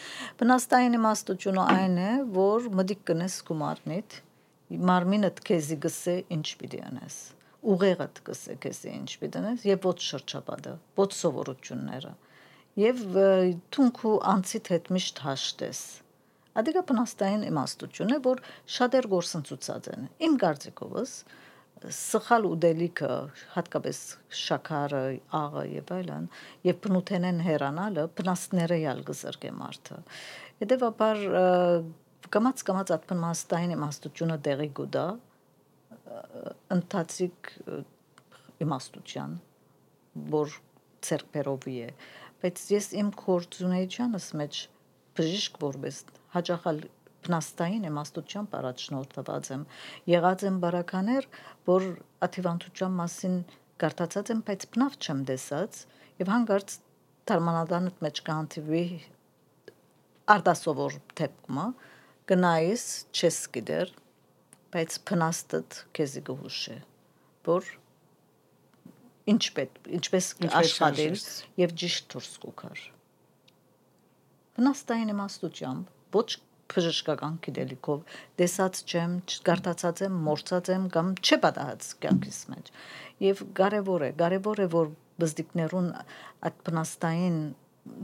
Փնաստային 0.40 0.96
իմաստությունը 0.98 1.66
այն 1.74 1.98
է, 2.04 2.12
որ 2.38 2.68
մտիկ 2.80 3.02
կնես 3.10 3.36
գումարնիդ, 3.50 4.16
մարմինդ 4.90 5.42
քեզի 5.44 5.78
գսե 5.84 6.16
ինչ 6.38 6.46
պիտի 6.62 6.80
անես։ 6.88 7.18
Ուղեղդ 7.72 8.20
գսե 8.28 8.56
քեզի 8.64 8.90
ինչ 8.94 9.10
պիտի 9.22 9.40
անես 9.40 9.66
եւ 9.68 9.88
ոչ 9.88 9.98
շրջապատը, 10.08 10.74
ոչ 11.00 11.10
սովորությունները։ 11.18 12.12
Եվ 12.84 13.02
թունքու 13.74 14.14
անցիդ 14.34 14.70
հետ 14.74 14.90
միշտ 14.96 15.22
հաշտես։ 15.24 15.80
Ադիգա 16.60 16.82
փնաստային 16.90 17.46
իմաստություն 17.48 18.14
է, 18.14 18.18
որ 18.24 18.42
շատեր 18.76 19.08
գործընծուցած 19.14 19.88
են։ 19.94 20.08
Իմ 20.28 20.36
կարծիքովս 20.44 21.14
սխալ 21.94 22.46
ուդելիքը 22.48 23.10
հատկապես 23.54 23.98
շաքարը, 24.44 25.02
աղը 25.36 25.64
եւ 25.74 25.90
այլն 25.96 26.28
եւ 26.64 26.78
բնութենեն 26.84 27.42
հերանալը 27.44 28.04
բնաստները 28.20 28.78
յալ 28.84 29.02
գզրկե 29.10 29.50
մարդը 29.58 29.98
հետեւաբար 30.62 31.22
կամած 32.34 32.64
կամած 32.68 32.92
ատմաստային 32.96 33.74
իմաստությունը 33.74 34.36
դեղի 34.48 34.68
գուտա 34.78 35.06
ընթացիկ 36.74 37.50
իմաստության 38.64 39.38
որ 40.34 40.58
ցերբերովի 41.04 41.76
է 41.86 41.88
բայց 42.44 42.62
ես 42.74 42.90
իմ 43.00 43.10
կորցունեիչանս 43.24 44.28
մեջ 44.40 44.60
բժիշկ 45.18 45.58
որպես 45.64 45.98
հաջախալ 46.34 46.80
բնաստային 47.24 47.88
իմաստությամբ 47.88 48.56
առաջնորդված 48.60 49.50
եմ 49.54 49.62
եղած 50.12 50.44
եմ 50.50 50.56
բարականեր 50.64 51.28
որ 51.70 51.86
աթիվանտության 52.26 52.96
մասին 53.00 53.36
գարտացած 53.84 54.32
եմ 54.34 54.42
բայց 54.48 54.66
բնավ 54.74 54.98
չեմ 55.00 55.22
տեսած 55.30 55.80
եւ 56.20 56.32
հանգարց 56.34 56.76
դարմանադանդ 57.30 58.04
մեջ 58.04 58.22
կանտիվի 58.28 58.84
արդասովոր 60.34 60.98
թեփկումը 61.20 61.66
գնայիս 62.30 62.84
չես 63.16 63.38
գիտեր 63.56 63.94
բայց 64.74 64.98
փնաստդ 65.10 65.78
քեզի 65.96 66.24
գուշե 66.28 66.78
որ 67.48 67.68
ինչ 69.34 69.44
պետ 69.58 69.92
ինչպես 70.00 70.32
աշխատել 70.62 71.20
եւ 71.64 71.76
ճիշտ 71.82 72.10
դուրս 72.14 72.32
կուքար 72.44 72.82
վնաստային 74.58 75.14
իմաստությամբ 75.14 76.18
ոչ 76.18 76.28
բժշկական 76.74 77.34
գիտելիքով 77.44 78.14
դեսած 78.40 78.78
չեմ, 78.90 79.16
չգարտացած 79.30 80.02
եմ, 80.06 80.14
մորցած 80.28 80.70
եմ 80.74 80.86
կամ 80.94 81.10
չպատահած 81.20 81.88
կյանքիս 82.04 82.38
մեջ։ 82.52 82.70
Եվ 83.24 83.42
կարևոր 83.58 84.04
է, 84.06 84.10
կարևոր 84.22 84.62
է 84.64 84.66
որ 84.74 84.88
բզդիկներուն 85.22 85.90
այդ 86.48 86.62
բնաստային 86.68 87.38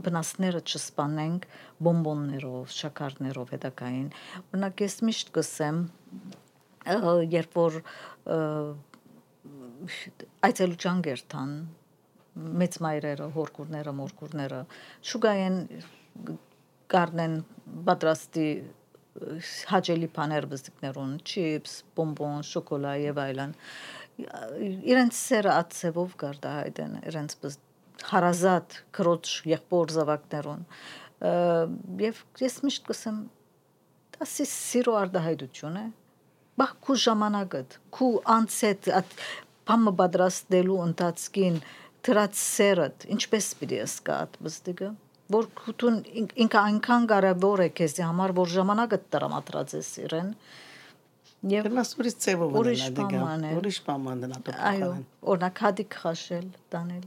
բնաստները 0.05 0.61
չսպանենք 0.61 1.47
բոմբոններով, 1.87 2.73
շաքարներով 2.77 3.53
հետակային։ 3.55 4.07
Օրինակ 4.51 4.83
ես 4.85 4.97
միշտ 5.09 5.31
կսեմ, 5.37 5.79
երբ 6.85 7.55
որ 7.61 7.79
այցելության 10.47 11.01
գերտան 11.07 11.53
մեծ 12.61 12.77
մայրերը, 12.85 13.27
հորկուրները, 13.35 13.93
մորկուրները 13.97 14.59
շուգային 15.11 15.57
կառնեն 16.91 17.35
պատրաստի 17.87 18.47
հաճելի 19.71 20.07
բաներ 20.15 20.47
բզիկներուն, 20.51 21.11
չիպս, 21.27 21.73
բոմբոն, 21.97 22.45
շոկոլա 22.47 22.93
եւ 23.01 23.19
այլն։ 23.25 23.55
Իրենց 24.91 25.19
սերը 25.19 25.51
ածևով 25.57 26.15
կարտա 26.21 26.53
հայտեն, 26.57 26.95
իրենց 27.11 27.35
հարազատ 28.11 28.77
քրոջ 28.95 29.33
եղբոր 29.51 29.93
զավակներուն։ 29.97 30.63
Եվ 32.01 32.21
ես 32.41 32.55
միշտ 32.65 32.87
կսեմ, 32.87 33.17
դասի 34.15 34.47
սիրո 34.51 34.95
արդահայտություն 35.01 35.81
է։ 35.81 35.85
Բախ 36.59 36.71
քու 36.85 36.97
ժամանակը, 37.05 37.61
քու 37.95 38.11
անցետ 38.35 38.89
բամը 39.71 39.93
պատրաստելու 40.01 40.81
ընթացքին 40.87 41.61
դրած 42.05 42.37
սերը 42.41 42.87
ինչպես 43.15 43.47
պիտի 43.61 43.79
սկատ 43.85 44.37
բստիկը 44.45 44.89
որ 45.31 45.47
քուտուն 45.59 45.97
ինքը 46.43 46.59
այնքան 46.61 47.07
կարևոր 47.11 47.63
է 47.65 47.69
քեզի 47.77 48.03
համար 48.07 48.33
որ 48.41 48.51
ժամանակը 48.55 48.99
տրամադրած 49.15 49.75
ես 49.77 49.91
իրեն 50.05 50.31
եւ 51.51 51.69
մասուրից 51.77 52.17
ծևով 52.25 52.57
ուրիշ 52.61 52.83
բան 52.97 53.45
է 53.47 53.53
ուրիշ 53.61 53.79
բան 53.87 54.25
դնա 54.25 54.41
այո 54.71 54.89
օրինակ 55.33 55.61
հադիկ 55.65 55.97
խաշել 56.01 56.47
տանել 56.75 57.05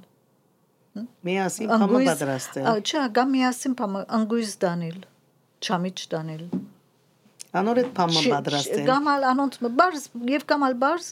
միասին 1.29 1.75
փամը 1.75 2.01
պատրաստել 2.09 2.83
չէ 2.87 3.05
գա 3.19 3.27
միասին 3.35 3.77
փամը 3.83 4.05
անգույզ 4.19 4.57
դանել 4.65 4.99
չամիչ 5.65 5.99
դանել 6.15 6.45
անորդ 7.61 7.91
փամը 7.97 8.23
պատրաստել 8.35 8.85
գամալ 8.91 9.27
անոնց 9.31 9.59
բարս 9.81 10.07
եւ 10.35 10.47
գամալ 10.51 10.77
բարս 10.85 11.09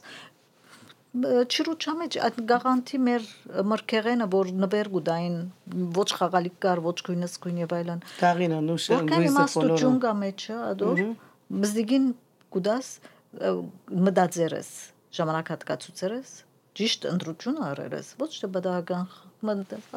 չրուչա 1.12 1.92
մեջ 2.00 2.14
այդ 2.26 2.36
գաղանթի 2.48 2.98
մեր 3.06 3.24
մրկեղենը 3.68 4.26
որ 4.32 4.52
նվեր 4.62 4.88
գուդային 4.94 5.34
ոչ 5.98 6.06
խաղալիք 6.18 6.54
կար 6.64 6.80
ոչ 6.86 6.94
քույնս 7.08 7.34
քույն 7.42 7.58
եւ 7.62 7.74
այլն 7.78 8.00
գաղինը 8.22 8.60
նուշը 8.68 9.00
գույզը 9.12 9.44
բոլորը 9.56 9.76
ճունգա 9.82 10.12
մեջը 10.22 10.56
ադոր 10.70 11.02
մզդիգին 11.62 12.06
գուդաս 12.56 12.88
մտածերես 14.08 14.70
ժամանակ 15.20 15.52
հատկացուցերես 15.52 16.32
ճիշտ 16.80 17.06
ընտրությունը 17.12 17.66
արերես 17.68 18.14
ոչ 18.22 18.32
թե 18.40 18.48
բդական 18.56 19.04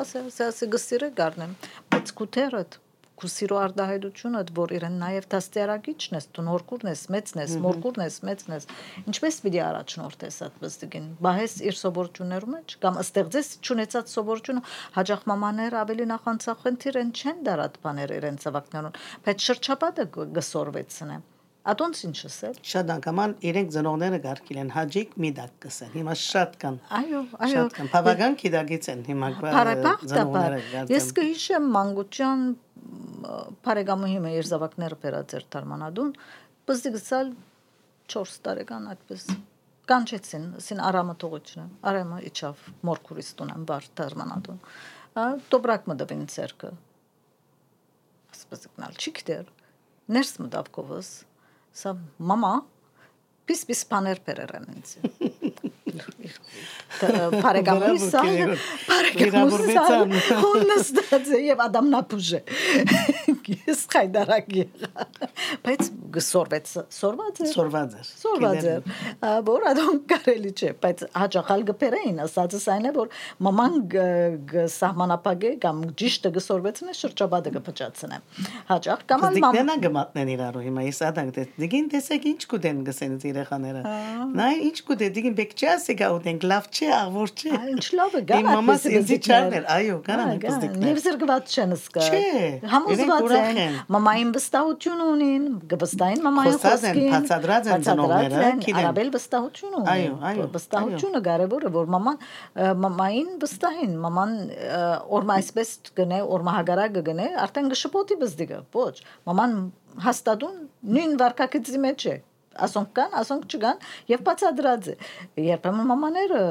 ասա 0.03 0.25
ասա 0.49 0.67
գսիրը 0.75 1.09
գարնեմ 1.15 1.55
բայց 1.95 2.11
կուտերդ 2.19 2.79
քուսիրո 3.21 3.57
արդահայտությունը 3.65 4.41
որ 4.59 4.73
իրեն 4.77 4.95
նաև 5.01 5.27
դաստիարակիչն 5.33 6.17
ես 6.17 6.27
դու 6.35 6.45
նորկուրն 6.47 6.91
ես 6.91 7.03
մեծն 7.15 7.41
ես 7.43 7.53
մորկուրն 7.65 8.03
ես 8.05 8.17
մեծն 8.29 8.55
ես 8.55 8.67
ինչպես 9.11 9.37
պիտի 9.45 9.61
առաջնորդես 9.65 10.39
այդ 10.47 10.57
բստիկին 10.63 11.07
բահես 11.27 11.55
իր 11.69 11.79
սովորություններում 11.81 12.55
մեջ 12.55 12.75
կամ 12.85 12.99
ըստեղծես 13.05 13.51
ճունեցած 13.69 14.15
սովորությունը 14.15 14.65
հաջող 14.97 15.23
մամաներ 15.31 15.79
ավելի 15.85 16.09
նախանցախնդիր 16.15 16.99
են 17.05 17.15
չեն 17.15 17.45
դարած 17.49 17.79
բաներ 17.87 18.17
իրեն 18.19 18.41
ծավակներուն 18.45 18.99
բայց 19.29 19.47
շրջապատը 19.49 20.09
գսորվեցնե 20.39 21.21
Ատոնց 21.65 21.99
ինչ 22.05 22.17
ասել։ 22.29 22.57
Շատ 22.69 22.91
անգամ 22.93 23.19
իրենք 23.49 23.71
ծնողները 23.73 24.19
գարկել 24.21 24.59
են 24.61 24.67
հաջիկ 24.75 25.15
մի 25.23 25.29
դակ 25.39 25.53
կսեն։ 25.65 25.89
Հիմա 25.95 26.13
շատ 26.21 26.51
կան։ 26.61 26.77
Այո, 26.99 27.21
այո։ 27.41 27.55
Շատ 27.55 27.73
կան։ 27.77 27.89
Բավական 27.95 28.37
գիտագից 28.41 28.89
են 28.93 29.01
հիմա 29.07 29.29
ծնողները 30.11 30.59
գարկել։ 30.75 30.93
Ես 30.93 31.07
կհիշեմ 31.17 31.67
մանկության 31.75 32.45
բարեկամը 33.65 34.11
հիմա 34.13 34.35
իր 34.35 34.49
զավակները 34.51 34.99
բերած 35.01 35.35
էր 35.39 35.45
Թարմանադուն, 35.55 36.11
բզդի 36.69 36.91
գցալ 36.95 37.33
4 38.13 38.39
տարեկան 38.45 38.89
այդպես 38.93 39.27
կանչեցին, 39.89 40.45
ասին 40.61 40.81
արամը 40.85 41.15
թողոչնը։ 41.21 41.65
Արամը 41.89 42.19
իջավ 42.29 42.65
մորքուրից 42.89 43.29
տունան 43.41 43.65
բար 43.69 43.87
Թարմանադուն։ 43.97 44.59
Դոբրակ 45.49 45.89
մտվին 45.89 46.25
ցերկը։ 46.35 46.71
Ասպես 48.35 48.67
գնալ 48.75 48.97
չիքտեր։ 49.01 49.49
Ներս 50.15 50.33
մտավ 50.45 50.69
կովս 50.75 51.09
Սա 51.75 51.91
մամա 52.31 52.53
պիս 53.49 53.61
պիս 53.69 53.81
բաներ 53.91 54.21
բերերեն 54.27 54.67
ինձ։ 54.75 54.93
Բարեկամուսա, 56.95 58.21
բարեկամուսա, 58.87 59.85
հոնստած 60.45 61.31
եւ 61.43 61.63
Ադամնապուժը։ 61.65 62.41
Ես 63.45 63.81
խայդարակ 63.91 64.47
եղա։ 64.55 65.05
Բայց 65.65 65.89
գսորվեց, 66.15 66.71
սորված 66.95 67.41
էր։ 67.43 67.49
Սորված 67.51 67.95
էր։ 67.99 68.09
Սորված 68.21 68.67
էր։ 68.71 68.87
Որ 69.49 69.65
ադոն 69.71 69.99
կարելի 70.11 70.51
չէ, 70.55 70.71
բայց 70.85 71.03
հաջախալ 71.19 71.65
գբերեին, 71.69 72.21
ասածս 72.25 72.67
այն 72.75 72.87
է, 72.89 72.93
որ 72.95 73.11
մաման 73.45 73.77
սահմանապագե 74.75 75.51
կամ 75.65 75.83
ճիշտը 75.99 76.31
գսորվեցնե 76.39 76.95
շրջաբադը 77.01 77.53
գփճացնե։ 77.57 78.21
Հաջախ 78.71 79.05
կամ 79.11 79.25
ալ 79.29 79.39
մաման։ 79.45 79.59
Դիքնեն 79.59 79.83
գմատնեն 79.85 80.33
իրարու 80.35 80.65
հիմա 80.65 80.85
ես 80.85 81.01
ադանք 81.09 81.35
դե 81.35 81.45
դիգին 81.65 81.89
տեսեք 81.95 82.27
ինչ 82.31 82.41
կուտեն 82.55 82.81
գսեն 82.89 83.15
երեխաները։ 83.25 83.83
Նայ 84.39 84.55
ինչ 84.69 84.77
կուտե 84.89 85.09
դիգին 85.15 85.35
բեկչաս 85.39 85.87
եկա 85.95 86.09
ուտենք 86.15 86.43
լավ 86.49 86.67
չէ, 86.75 86.87
աղվոր 86.95 87.31
չէ։ 87.35 87.59
Ինչ 87.75 87.85
լավ 87.99 88.15
է, 88.15 88.21
գանա։ 88.29 88.41
Իմ 88.45 88.49
մամաս 88.55 88.85
ինձ 88.91 89.11
չարներ, 89.15 89.65
այո, 89.75 89.95
գանա 90.05 90.25
պստիկներ։ 90.45 90.83
Նիվզրգված 90.85 91.55
չեն 91.55 91.75
սկա։ 91.75 92.05
Չէ։ 92.05 92.21
Համոզված 92.73 93.33
են։ 93.39 93.59
Մամային 93.95 94.33
վստահություն 94.35 95.03
ունին, 95.05 95.47
վստահին 95.85 96.23
մամային 96.25 96.59
խոսքին։ 96.65 97.09
Բացադրած 97.15 97.69
են 97.75 97.85
ծնողները, 97.89 98.43
գիտեն։ 98.65 98.79
Արաբել 98.81 99.11
վստահություն 99.15 99.77
ունեն։ 99.79 99.89
Այո, 99.95 100.13
այո։ 100.31 100.47
Վստահությունը 100.55 101.23
կարևոր 101.29 101.65
է, 101.65 101.73
որ 101.75 101.89
մաման 101.95 102.21
մամային 102.85 103.31
վստահին, 103.45 103.97
մաման 104.05 104.37
օրմա 105.19 105.39
այսպես 105.41 105.73
գնե, 105.99 106.21
օրմա 106.35 106.55
հագարակ 106.59 107.01
գնե, 107.09 107.27
արդեն 107.45 107.73
գշպոտի 107.75 108.19
բզդիգը, 108.21 108.61
ոչ։ 108.75 108.95
Մաման 109.29 109.59
հաստատուն 110.05 110.55
նույն 110.95 111.19
վարկակցի 111.21 111.81
մեջ 111.85 112.07
է 112.11 112.15
ասոնք 112.65 112.89
կան, 112.95 113.15
ասոնք 113.19 113.45
չկան 113.55 113.83
եւ 114.11 114.23
բացադրած 114.29 114.89
է։ 114.93 114.95
Երբեմն 115.45 115.89
մամաները 115.91 116.41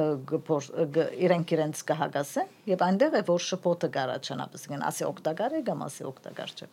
իրենք 1.25 1.57
իրենց 1.57 1.83
կհագասեն 1.91 2.55
եւ 2.75 2.87
այնտեղ 2.89 3.19
է 3.19 3.25
որ 3.31 3.45
շփոթը 3.49 3.93
կարաչանա, 3.99 4.49
ասեն 4.61 4.87
ասի 4.91 5.09
օգտակար 5.11 5.59
է 5.59 5.65
կամ 5.69 5.85
ասի 5.89 6.09
օգտակար 6.13 6.55
չէ։ 6.55 6.73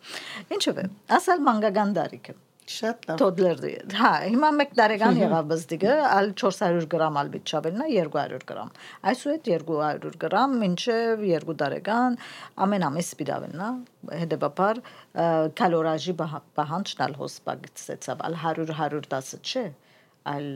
Ինչով 0.58 0.82
է, 0.82 0.88
ասալ 1.18 1.46
մանգական 1.48 1.96
դարիքը 1.98 2.38
Շատ 2.72 3.06
լավ։ 3.08 3.20
Toddler-ը։ 3.22 3.72
Հա, 3.98 4.10
հիմա 4.32 4.50
1 4.64 4.74
տարեկան 4.78 5.20
եղավ 5.22 5.48
բզդիգը, 5.52 5.94
ալ 6.08 6.32
400 6.42 6.88
գրամ 6.94 7.18
ալ 7.22 7.30
բիչավելնա 7.34 7.88
200 7.92 8.46
գրամ։ 8.50 8.72
Այսուհետ 9.12 9.50
200 9.50 10.12
գրամ 10.24 10.56
մինչև 10.62 11.24
2 11.26 11.56
տարեկան 11.62 12.18
ամենամես 12.66 13.12
սպիդավելնա, 13.12 13.70
հետեւաբար 14.22 14.82
կալորաժի 15.62 16.16
պահանջն 16.22 17.06
ալ 17.08 17.18
հոսպագցեցավ, 17.22 18.26
ալ 18.28 18.38
100 18.46 18.78
110 18.80 19.52
չէ, 19.52 19.66
ալ 20.32 20.48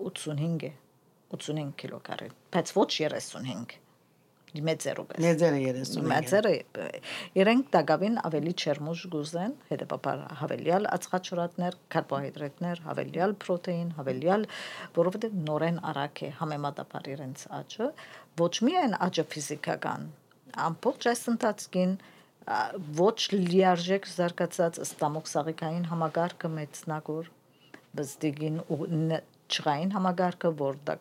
85 0.00 0.66
է 0.70 0.72
85 1.36 1.76
կիլոգրամ 1.80 2.34
բայց 2.54 2.72
ոչ 2.76 2.88
35 2.96 3.76
մեծերով 4.66 5.12
է 5.14 5.22
Մեծերը 5.24 5.58
35։ 5.70 6.06
մեծերը 6.10 6.52
իրենք 7.40 7.68
դակավին 7.76 8.16
ավելի 8.28 8.54
չերմուժ 8.60 9.02
գուզեն 9.14 9.54
հետեւաբար 9.70 10.22
հավելյալ 10.40 10.88
ածխաջրատներ 10.96 11.76
կարբոհիդրատներ 11.94 12.82
հավելյալ 12.86 13.34
պրոտեին 13.44 13.90
հավելյալ 13.98 14.46
որովհետև 15.00 15.36
նորեն 15.50 15.82
արագ 15.90 16.22
է 16.26 16.30
համեմատաբար 16.40 17.10
իրենց 17.14 17.44
աճը 17.60 17.90
ոչ 18.40 18.54
միայն 18.68 18.96
աճը 19.08 19.26
ֆիզիկական 19.34 20.08
ամբողջ 20.70 21.10
այս 21.14 21.26
ընթացքին 21.34 21.92
ոչ 22.98 23.18
լիարժեք 23.36 24.08
զարգացած 24.10 24.80
ստամոքսաղիկային 24.86 25.84
համագարկը 25.90 26.48
մեծնագոր 26.56 27.28
բզդիգին 27.98 28.58
ու 29.50 29.54
ն- 29.54 29.60
չղային 29.60 29.94
համագարկը 29.94 30.50
որ 30.60 30.76
դա 30.86 30.96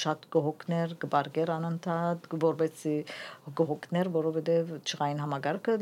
շատ 0.00 0.26
կողոքներ 0.34 0.94
կբարգեր 1.02 1.52
անընդհատ 1.56 2.28
որովհետեւ 2.44 3.14
կողոքներ 3.60 4.10
որովհետեւ 4.16 4.74
չղային 4.80 5.22
համագարկը 5.24 5.78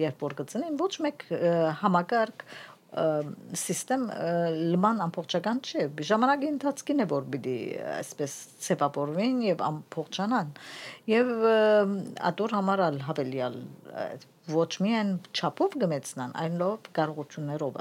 երբ 0.00 0.26
որ 0.26 0.36
կծնեն 0.40 0.80
ոչ 0.80 0.92
մեկ 1.06 1.24
համագարկ 1.80 2.44
սիստեմ 2.90 4.08
լման 4.72 5.02
ամբողջական 5.06 5.60
չէ 5.62 5.84
ժամանակի 6.08 6.48
ընթացքին 6.50 7.04
է 7.04 7.06
որ 7.12 7.28
պիտի 7.34 7.58
այսպես 8.00 8.32
ցեվապորվին 8.66 9.44
եւ 9.46 9.62
ամբողջանան 9.68 10.50
եւ 11.12 11.30
ադոր 12.30 12.56
համարալ 12.58 12.98
հավելյալ 13.06 13.60
ոչ 14.54 14.70
միայն 14.84 15.10
չափով 15.34 15.76
գմեցնան 15.82 16.34
այլ 16.42 16.56
լավ 16.60 16.90
կարողություններով 16.98 17.78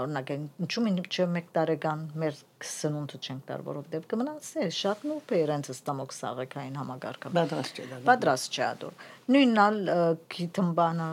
օրինակ 0.00 0.30
ինչու՞ 0.36 0.84
ինչ 0.90 1.16
մեկ 1.34 1.46
տարեկան 1.56 2.02
մեր 2.22 2.40
սնունդը 2.70 3.18
չենք 3.20 3.44
տար 3.48 3.62
որովհետեւ 3.66 4.04
կմնացե 4.10 4.66
շատ 4.76 5.04
նուրբ 5.10 5.32
է 5.34 5.40
իրենց 5.44 5.70
ստամոք 5.74 6.14
սաղեկային 6.16 6.76
համագարկը 6.80 7.32
Պատրաստ 7.36 7.80
չէ 7.80 7.86
դա։ 7.90 8.00
պատրաստ 8.10 8.58
չէ 8.58 8.64
ադոր 8.70 9.06
նույնալ 9.34 9.80
քիթմբանը 10.34 11.08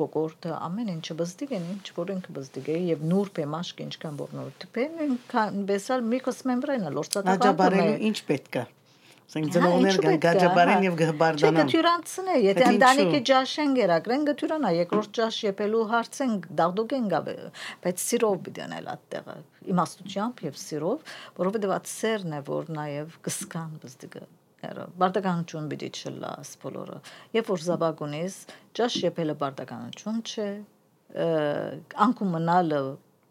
գոգորտը 0.00 0.54
ամեն 0.68 0.92
ինչը 0.94 1.18
բզդիկ 1.20 1.54
են 1.58 1.68
ինչ 1.74 1.86
որ 1.98 2.14
ինքը 2.14 2.36
բզդիկ 2.38 2.70
է 2.74 2.78
եւ 2.94 3.04
նուրբ 3.14 3.42
է 3.44 3.48
մաշկ 3.54 3.84
ինչքան 3.88 4.22
որ 4.22 4.38
նուրբ 4.38 4.80
է 4.84 4.86
նույնքան 4.94 5.60
բեսալ 5.72 6.08
միկոս 6.14 6.40
մեմբրենը 6.52 6.94
լորցատականը 6.98 7.44
Աջաբարելու 7.44 8.08
ինչ 8.10 8.18
պետք 8.30 8.60
է։ 8.62 8.64
Ասենք 9.24 9.46
Հա, 9.48 9.52
ծնողներ 9.54 9.94
ինչու 9.94 10.04
կան 10.04 10.18
գաջաբարեն 10.24 10.74
հա։ 10.74 10.84
եւ 10.84 10.94
Չէ, 10.94 10.98
գհբարդանան։ 11.00 11.68
գտյուրանցն 11.70 12.28
է, 12.28 12.36
եթե 12.44 12.66
ընտանիքի 12.74 13.20
ջաշեն 13.30 13.74
գերակրեն 13.78 14.26
գտյուրանա, 14.28 14.72
երկրորդ 14.78 15.10
ջաշ 15.18 15.38
եփելու 15.48 15.82
հարցեն 15.94 16.36
դաղդուկեն 16.60 17.08
գավե, 17.14 17.36
բայց 17.86 18.04
սիրով 18.04 18.38
պիտի 18.44 18.64
անել 18.68 18.92
այդտեղը, 18.94 19.36
իմաստությամբ 19.74 20.44
եւ 20.44 20.62
սիրով, 20.64 21.12
որովհետեւ 21.40 21.76
այդ 21.80 21.92
սերն 21.94 22.38
է, 22.38 22.40
որ 22.52 22.72
նաեւ 22.78 23.20
կսկան 23.24 23.76
բզդիկը 23.84 24.26
բարդականություն 24.72 25.66
պիտի 25.72 25.88
չլա 25.92 26.30
սպոլորը 26.44 26.98
երբ 27.36 27.48
որ 27.52 27.64
զաբագունից 27.64 28.36
ջաշ 28.78 28.94
եփելը 29.04 29.34
բարդականություն 29.42 30.20
չէ 30.24 30.46
ը, 31.24 31.26
անկում 32.06 32.32
մնալը 32.38 32.80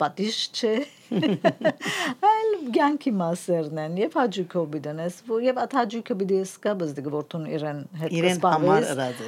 պատիժ 0.03 0.43
չէ 0.53 0.75
այլ 2.29 2.53
ցանկի 2.75 3.11
մասերն 3.17 3.79
են 3.83 3.97
եւ 4.01 4.15
հաջուկով 4.17 4.65
բիդնես 4.73 5.17
եւ 5.45 5.59
այդ 5.63 5.73
հաջուկը 5.77 6.15
բիդի 6.21 6.39
սկա 6.47 6.73
բզդիկ 6.81 7.07
որտուն 7.13 7.45
իրեն 7.57 7.81
հետ 8.01 8.15
Իրեն 8.19 8.41
համար 8.43 8.87
ըրած 8.93 9.21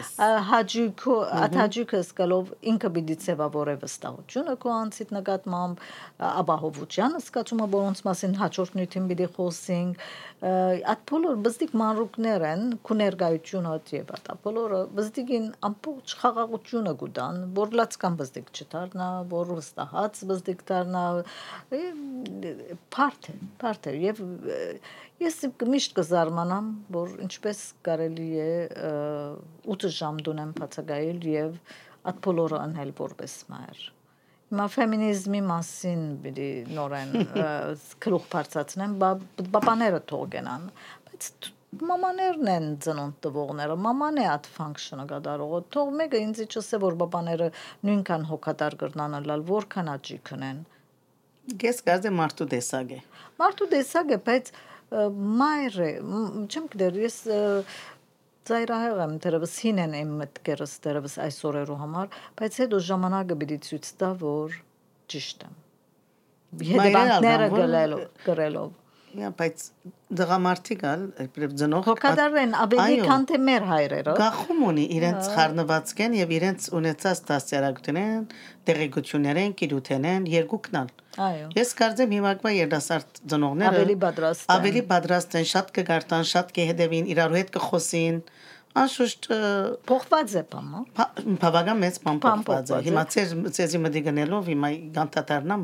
հաջուկը 0.50 1.18
այդ 1.40 1.58
հաջուկը 1.62 2.02
սկալով 2.06 2.54
ինքը 2.72 2.92
բիդի 2.98 3.18
ցեվավորե 3.26 3.76
վստահությունը 3.86 4.56
քո 4.66 4.74
անցիդ 4.76 5.14
նկատմամբ 5.18 5.84
ապահովության 6.30 7.18
սկացումը 7.22 7.68
որոնց 7.76 8.04
մասին 8.10 8.38
հաջորդ 8.42 8.80
նյութին 8.80 9.10
բիդի 9.12 9.30
խոսենք 9.36 10.06
այդ 10.46 11.06
բոլոր 11.10 11.38
բզդիկ 11.46 11.72
մանրուկներ 11.80 12.44
են 12.46 12.64
քու 12.86 12.98
ներկայությունը 13.00 13.72
եւ 13.96 14.10
այդ 14.16 14.28
բոլորը 14.46 14.80
բզդիկին 14.98 15.46
ամբողջ 15.70 16.16
խաղաղությունը 16.22 16.94
գուտան 17.02 17.40
որ 17.56 17.78
լացկան 17.80 18.18
բզդիկ 18.20 18.52
չդառնա 18.56 19.08
որ 19.32 19.54
վստահած 19.56 20.22
բզդիկ 20.32 20.65
դառնա 20.70 21.04
փարթ 22.96 23.30
է 23.32 23.36
փարթ 23.64 23.90
է 23.92 23.96
եւ 24.04 24.22
ես 25.24 25.42
միշտ 25.74 25.98
կզարմանամ 26.00 26.72
որ 26.96 27.18
ինչպես 27.26 27.66
կարելի 27.88 28.30
է 28.46 28.54
8 29.76 29.92
ժամ 30.00 30.24
դունեմ 30.30 30.56
բացակայել 30.62 31.28
եւ 31.34 31.60
այդ 32.12 32.24
բոլորը 32.30 32.64
անել 32.64 32.96
որպես 33.02 33.38
մայր 33.54 33.86
Հիմա 34.46 34.66
ֆեմինիզմի 34.70 35.40
մասին 35.50 36.02
բիդի 36.22 36.50
նորեն 36.78 37.16
քրուխ 38.06 38.28
բարձացնեմ, 38.36 38.92
բաբաները 39.02 40.02
թողնան, 40.12 40.68
բայց 41.08 41.30
մամաներն 41.82 42.50
են 42.52 42.68
ծնունդ 42.86 43.18
տվողները, 43.26 43.76
մաման 43.86 44.20
է 44.22 44.26
այդ 44.32 44.48
ֆունկցիոնը 44.56 45.06
կատարողը։ 45.12 45.60
Թող 45.76 45.90
մեկը 46.00 46.22
ինձ 46.26 46.42
իջսե 46.46 46.80
որ 46.84 46.98
բաբաները 47.02 47.50
նույնքան 47.90 48.24
հոգատար 48.30 48.78
կրնանալ, 48.84 49.44
որքան 49.50 49.92
աճի 49.96 50.18
քնեն։ 50.30 50.62
Ես 51.66 51.82
կարծեմ 51.86 52.16
մարդու 52.22 52.48
տեսակ 52.56 52.94
է։ 52.96 53.02
Մարդու 53.42 53.68
տեսակ 53.76 54.14
է, 54.16 54.20
բայց 54.30 54.54
մայրը, 55.42 55.90
չեմ 56.46 56.70
գիտեր, 56.74 56.98
ես 57.06 57.18
ծայրահեղ 58.46 59.00
եմ 59.06 59.14
դերևս 59.26 59.54
հին 59.66 59.82
են 59.86 59.94
իմ 60.00 60.16
մտքերս 60.22 60.74
դերևս 60.86 61.16
այս 61.26 61.38
օրերու 61.50 61.78
համար, 61.82 62.18
բայց 62.40 62.58
հետո 62.62 62.82
ժամանակը 62.90 63.38
պիտի 63.42 63.58
ցույց 63.66 63.92
տա, 64.02 64.10
որ 64.22 64.58
ճիշտ 65.14 65.46
եմ։ 65.46 65.56
Հետևանքները 66.70 67.48
գրելով։ 67.56 68.74
Իա, 68.76 68.85
բայց 69.16 69.64
դղամարդիկ 70.20 70.82
ալ, 70.90 71.04
իբրև 71.24 71.54
ծնող 71.60 71.88
հոգադարեն 71.90 72.54
ավելի 72.62 72.96
քան 73.08 73.26
թե 73.30 73.40
մեր 73.46 73.66
հայրերը։ 73.70 74.16
Գախում 74.20 74.62
ունի 74.70 74.86
իրենց 74.96 75.30
խառնվածքեն 75.36 76.18
եւ 76.20 76.34
իրենց 76.36 76.68
ունեցած 76.80 77.22
դասյարակությունեն, 77.30 78.26
տեղեկություններեն, 78.70 79.56
գիտութենեն 79.62 80.28
երկուքնալ։ 80.36 80.90
Այո։ 81.26 81.50
Ես 81.56 81.70
կարծեմ 81.80 82.16
հիմակվա 82.16 82.54
երդասարդ 82.56 83.22
ծնողները 83.32 83.72
ավելի 83.76 83.96
պատրաստ 84.06 84.50
Ավելի 84.56 84.82
պատրաստ 84.92 85.38
են, 85.40 85.48
շատ 85.56 85.70
կգարտան, 85.80 86.26
շատ 86.36 86.52
կհետևին, 86.60 87.10
իրար 87.16 87.38
հետ 87.40 87.54
կխոսին 87.56 88.18
Անշուշտ 88.76 89.28
փոխված 89.88 90.34
է 90.36 90.42
պամա։ 90.52 90.80
Բավական 91.40 91.78
մեծ 91.80 92.00
պամ 92.04 92.18
փոխված 92.26 92.72
է։ 92.76 92.80
Հիմա 92.90 93.04
ծեր 93.14 93.30
ծեզի 93.56 93.80
մտի 93.86 94.02
գնելով 94.08 94.50
հիմա 94.52 94.72
գանտատարնամ 94.98 95.64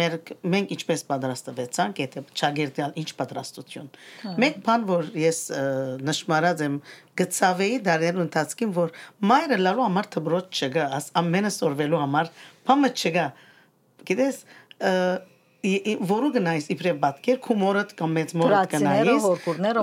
մեր 0.00 0.16
մենք 0.54 0.74
ինչպես 0.74 1.04
պատրաստվեցանք, 1.12 2.02
եթե 2.02 2.24
ճագերտյալ 2.40 2.98
ինչ 3.02 3.08
պատրաստություն։ 3.20 3.88
հա։ 4.24 4.34
Մեկ 4.42 4.58
բան 4.66 4.88
որ 4.90 5.08
ես 5.22 5.40
նշмарած 6.10 6.66
եմ 6.66 6.76
գծավեի 7.22 7.80
դարելու 7.86 8.24
ընթացքին 8.26 8.76
որ 8.82 8.94
մայրը 9.30 9.62
լալու 9.62 9.86
համար 9.86 10.12
թբրոց 10.18 10.62
չգա, 10.66 10.90
աս 10.98 11.10
ամենը 11.22 11.54
սորվելու 11.62 12.04
համար 12.04 12.32
պամը 12.68 12.94
չգա։ 12.98 13.26
Գիտես 14.08 14.44
որը 15.58 16.28
գնայս 16.36 16.68
իբրև 16.70 16.98
բատկեր 17.02 17.38
կումորդ 17.42 17.94
կամ 17.98 18.12
մեծ 18.14 18.34
մորդ 18.38 18.74
գնայս 18.76 19.24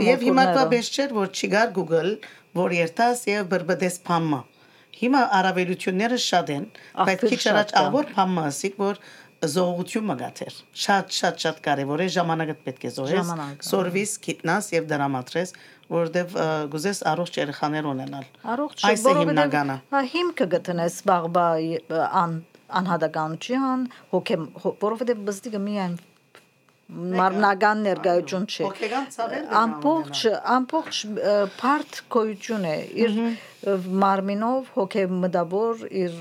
եւ 0.05 0.21
հիմա 0.23 0.45
դա 0.55 0.63
բես 0.71 0.91
չէր 0.95 1.15
որ 1.17 1.31
չի 1.35 1.49
գար 1.51 1.73
Google 1.75 2.13
որ 2.55 2.75
երթաս 2.79 3.25
եւ 3.31 3.47
բրբդես 3.53 3.99
փամը 4.07 4.41
հիմա 4.95 5.21
արավելությունները 5.39 6.17
շատ 6.23 6.51
են 6.55 6.65
բայց 7.07 7.23
քիչ 7.31 7.41
առաջ 7.51 7.71
ավոր 7.81 8.11
փամը 8.15 8.43
ասիկ 8.49 8.77
որ 8.79 8.99
զողություն 9.45 10.05
մգաթեր 10.09 10.57
շատ 10.85 11.15
շատ 11.19 11.43
շատ 11.43 11.59
կարևոր 11.65 12.03
է 12.05 12.07
ժամանակը 12.15 12.55
պետք 12.67 12.85
է 12.87 12.91
զոհես 12.95 13.31
սորվիս 13.69 14.13
գիտնաս 14.25 14.69
եւ 14.75 14.87
դրամատրես 14.91 15.53
որովհետեւ 15.95 16.37
գուզես 16.73 17.01
առողջ 17.11 17.39
երեխաներ 17.41 17.89
ունենալ 17.91 18.25
առողջ 18.55 18.85
որովհետեւ 19.05 19.73
հա 19.91 20.03
հիմքը 20.15 20.47
գտնես 20.55 20.97
բաղբա 21.11 21.45
ան 22.23 22.39
անհատականության 22.79 23.87
հոգե 24.15 24.39
որովհետեւ 24.85 25.25
բզդիկը 25.27 25.61
միայն 25.67 25.99
մարմնական 26.85 27.79
ներկայություն 27.85 28.43
չէ 28.45 28.65
հոգեգան 28.67 29.05
ցավեր 29.15 29.45
ամբողջ 29.59 30.19
ամբողջ 30.55 30.99
բարդ 31.57 32.01
գոյություն 32.15 32.67
է 32.69 32.75
իր 33.05 33.15
մարմինով 34.03 34.73
հոգե 34.75 35.05
մտավոր 35.23 35.87
իր 36.03 36.19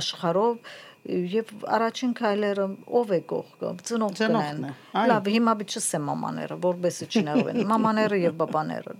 աշխարհով 0.00 0.78
եւ 1.08 1.52
առաջին 1.76 2.10
քայլերը 2.16 2.64
ով 3.00 3.12
է 3.16 3.18
կողքը 3.30 3.68
ծնողքն 3.88 4.34
են 4.40 4.66
լավ 5.10 5.28
հիմա 5.34 5.54
բիչսեմ 5.60 6.02
մամաները 6.10 6.58
որբեսի 6.64 7.08
չնեղվեն 7.08 7.60
մամաները 7.72 8.18
եւ 8.20 8.34
բաբաները 8.42 8.96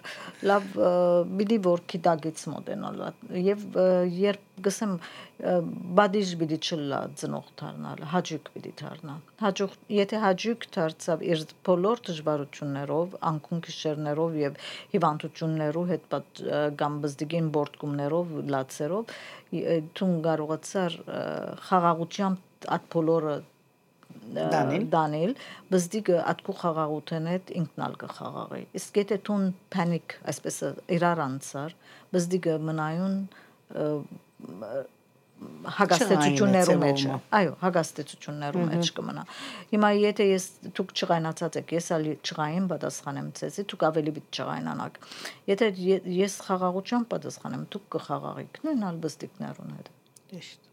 լավ 0.50 0.70
բիդի 1.40 1.58
որ 1.68 1.84
քիտագից 1.92 2.46
մոտենալ 2.54 3.02
եւ 3.50 3.66
երբ 4.20 4.64
գսեմ 4.64 4.96
բադիժ 5.40 6.30
բիդի 6.40 6.56
չլա 6.60 6.98
ծնող 7.20 7.46
դառնալ 7.60 8.02
հաջուկ 8.12 8.48
բիդի 8.54 8.72
դառնա 8.80 9.14
հաջող 9.42 9.76
եթե 9.96 10.20
հաջուկ 10.24 10.66
դարձավ 10.76 11.22
իր 11.30 11.44
բոլոր 11.68 12.02
դժվարություններով 12.08 13.14
անկուն 13.30 13.62
քիշերներով 13.66 14.36
եւ 14.40 14.58
հիվանդություններով 14.96 15.94
հետ 15.94 16.18
կամ 16.82 16.98
բզդիգին 17.04 17.48
բորտկումներով 17.56 18.34
լացերով 18.56 19.14
դու 20.00 20.10
կարողացար 20.28 20.98
խաղաղությամբ 21.70 22.68
այդ 22.76 22.92
բոլորը 22.96 23.38
Դանիլ։ 24.30 24.84
Դանիլ 24.92 25.32
բզդիգը 25.72 26.16
ատկու 26.32 26.54
խաղաղութեն 26.60 27.28
հետ 27.30 27.50
ինքնալ 27.60 27.92
կխաղաղի 28.02 28.62
իսկ 28.80 28.98
եթե 29.00 29.18
տուն 29.26 29.44
պանիկ 29.74 30.14
այսպես 30.32 30.58
իրար 30.96 31.22
անցար 31.24 31.76
բզդիգը 32.14 32.56
մնայուն 32.68 33.16
հագաստեցություններու 35.76 36.76
մեջ 36.80 37.04
այո 37.38 37.52
հագաստեցություններու 37.60 38.64
մեջ 38.70 38.90
կմնա 38.98 39.24
հիմա 39.70 39.90
եթե 39.96 40.26
ես 40.30 40.48
դուք 40.78 40.92
չղայնացած 41.00 41.58
եք 41.60 41.72
ես 41.76 41.88
ալի 41.96 42.14
չղային 42.20 42.66
պատասխանեմ 42.72 43.30
ցեզի 43.40 43.64
դուք 43.72 43.86
ավելի 43.90 44.14
պիտի 44.18 44.42
չղայնանաք 44.44 45.00
եթե 45.52 45.70
ես 46.20 46.36
խաղաղությամբ 46.48 47.10
պատասխանեմ 47.14 47.64
դուք 47.76 47.88
կխաղաղիք 47.96 48.62
նույն 48.68 48.86
ալբստիկներուն 48.90 49.74
հետ 49.78 49.90
Ճիշտ։ 50.30 50.68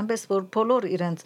այնպես 0.00 0.22
որ 0.30 0.44
բոլոր 0.56 0.86
իրենց 0.96 1.24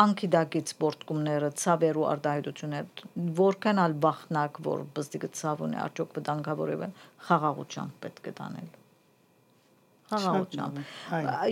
անկիդակից 0.00 0.72
սպորտկումները, 0.72 1.50
ցավերու 1.62 2.06
արտահայտություններ, 2.12 3.04
որքան 3.40 3.82
ալ 3.84 3.94
բախնակ, 4.06 4.58
որ 4.66 4.82
բստիկը 4.96 5.30
ցավ 5.40 5.62
ունի, 5.68 5.78
արդյոք 5.84 6.18
վտանգավոր 6.18 6.74
են, 6.88 6.96
խաղաղությամբ 7.28 7.96
պետք 8.06 8.30
է 8.32 8.34
տանել 8.40 8.74
խաղաղությամբ։ 10.10 10.80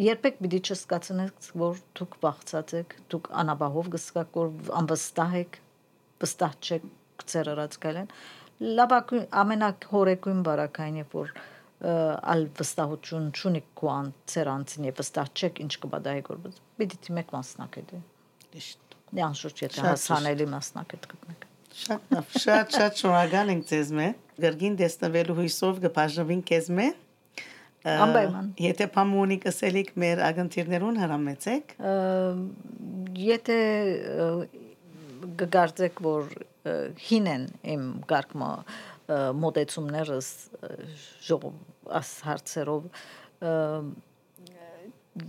Երբեք 0.04 0.36
պիտի 0.44 0.60
չսկացնեք, 0.64 1.48
որ 1.62 1.80
դուք 1.98 2.16
բացած 2.24 2.74
եք, 2.80 2.94
դուք 3.14 3.30
անաբահով 3.42 3.90
գսկաք, 3.94 4.38
որ 4.38 4.52
անվստահ 4.80 5.34
եք, 5.40 5.58
վստահ 6.24 6.54
չեք 6.64 6.86
ձեր 7.34 7.50
արած 7.54 7.78
գալեն։ 7.84 8.12
Լաբակ 8.78 9.12
ամենահորեկույն 9.44 10.44
բարակային 10.46 11.00
է 11.02 11.06
որ 11.14 11.34
ալ 11.84 12.46
վստահություն 12.58 13.26
չունի 13.34 13.62
քուան 13.76 14.10
ձեր 14.30 14.50
անձին 14.54 14.86
եւ 14.88 15.00
վստահ 15.00 15.32
չեք 15.34 15.58
ինչ 15.64 15.72
կբադայի 15.84 16.22
գործ։ 16.28 16.60
Պիտի 16.80 17.00
թիմեք 17.06 17.34
մասնակցեք։ 17.34 17.90
Ճիշտ։ 18.54 18.96
Դե 19.14 19.24
անշուշտ 19.24 19.62
եթե 19.64 19.84
հասանելի 19.84 20.46
մասնակից 20.54 21.08
գտնեք։ 21.12 21.44
Շատ 21.74 22.38
շատ 22.44 22.76
շատ 22.78 23.00
շնորհակալ 23.02 23.52
ենք 23.54 23.64
ձեզ 23.70 23.88
մե։ 23.98 24.08
Գերգին 24.44 24.76
դեսնվելու 24.78 25.36
հույսով 25.40 25.80
կբաժնվին 25.84 26.42
քեզ 26.50 26.68
մե։ 26.78 26.86
Անպայման։ 27.84 28.46
Եթե 28.64 28.86
փամունի 28.94 29.36
կսելիք 29.42 29.90
մեր 30.00 30.22
ագընթիրներուն 30.24 31.00
հրամեցեք։ 31.02 31.74
Եթե 33.24 33.58
ը, 34.24 34.28
կգարձեք 35.42 36.00
որ 36.06 36.32
հին 37.08 37.28
են 37.34 37.44
իմ 37.74 37.84
գարկմա 38.08 38.50
մոտեցումներս 39.44 40.30
ժողով 41.28 41.92
աս 42.00 42.12
հարցերով 42.24 42.88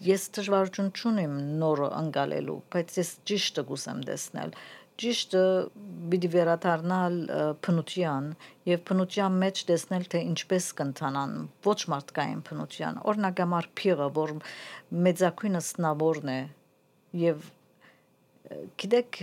ես 0.06 0.24
դժվարություն 0.38 0.88
չունեմ 0.96 1.34
նորը 1.62 1.90
անկալելու, 2.00 2.56
բայց 2.74 2.96
ես 3.02 3.12
ճիշտը 3.30 3.64
գուսեմ 3.70 4.00
տեսնել։ 4.08 4.56
Ճիշտը 4.96 5.44
պիտի 6.12 6.30
վերադառնալ 6.36 7.16
փնության 7.66 8.30
եւ 8.70 8.84
փնության 8.90 9.40
մեջ 9.42 9.64
տեսնել 9.72 10.06
թե 10.14 10.22
ինչպես 10.30 10.68
կընթանան 10.80 11.34
ոչ 11.66 11.80
մարդկային 11.94 12.44
փնության։ 12.48 13.02
Օրինակ 13.12 13.42
համար 13.44 13.68
փիղը, 13.82 14.08
որ 14.16 14.34
մեծակույն 15.08 15.60
սնաբորն 15.68 16.32
է 16.36 16.40
եւ 17.26 17.50
գիտեք 18.86 19.20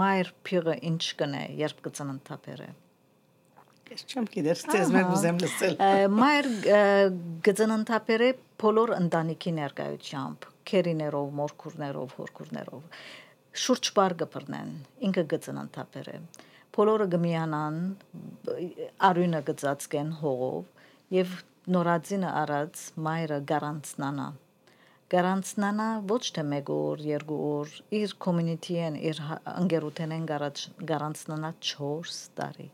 մայր 0.00 0.34
փիղը 0.48 0.76
ինչ 0.90 1.02
կնե, 1.20 1.44
երբ 1.62 1.80
կծննդապերը։ 1.86 2.68
Ես 3.88 4.04
չեմ 4.04 4.26
գիտեր, 4.34 4.62
ձեզ 4.72 4.90
մե 4.92 5.02
կուզեմ 5.08 5.38
լսել։ 5.42 5.78
Մայր 6.12 6.48
ը, 6.48 6.80
գծննդապերը 7.46 8.28
բոլոր 8.60 8.92
ընտանիքի 8.98 9.52
ներկայությամբ, 9.58 10.44
քերիներով, 10.68 11.30
մորքուրներով, 11.38 12.12
հորքուրներով 12.18 13.06
շուրջ 13.58 13.92
բար 13.98 14.14
կբռնեն, 14.22 14.74
ինքը 15.08 15.24
գծննդապերը։ 15.34 16.18
Բոլորը 16.78 17.06
գմիանան, 17.14 17.78
արյունը 19.08 19.40
գծածկեն 19.48 20.12
հողով 20.20 21.16
եւ 21.18 21.38
նորածինը 21.74 22.34
արած 22.42 22.84
մայրը 23.08 23.40
գարանցնանա 23.52 24.28
գարանցնանա 25.12 25.84
ոչ 26.08 26.24
թե 26.36 26.42
մեկ 26.44 26.70
օր, 26.74 27.02
երկու 27.08 27.36
օր, 27.48 27.76
իր 27.96 28.14
community-ին, 28.24 28.96
իր 29.08 29.20
ընկերութենեն 29.54 30.26
գարանցնանա 30.90 31.52
4 31.68 32.18
տարի։ 32.40 32.66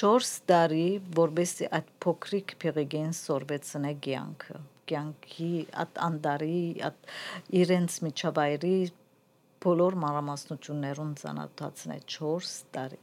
4 0.00 0.30
տարի, 0.48 0.86
որբեսի 1.18 1.68
այդ 1.78 1.90
փոքրիկ 2.04 2.54
փեղեգեն 2.64 3.12
սորվեցնե 3.20 3.92
կյանքը, 4.06 4.58
կյանքի 4.92 5.52
այդ 5.84 6.00
անդարի, 6.08 6.62
այդ 6.88 7.12
իրենց 7.60 7.98
միջավայրի 8.06 8.74
բոլոր 9.64 9.96
մանրամասնություններուն 10.04 11.14
ծանոթացնե 11.20 12.00
4 12.16 12.50
տարի։ 12.76 13.00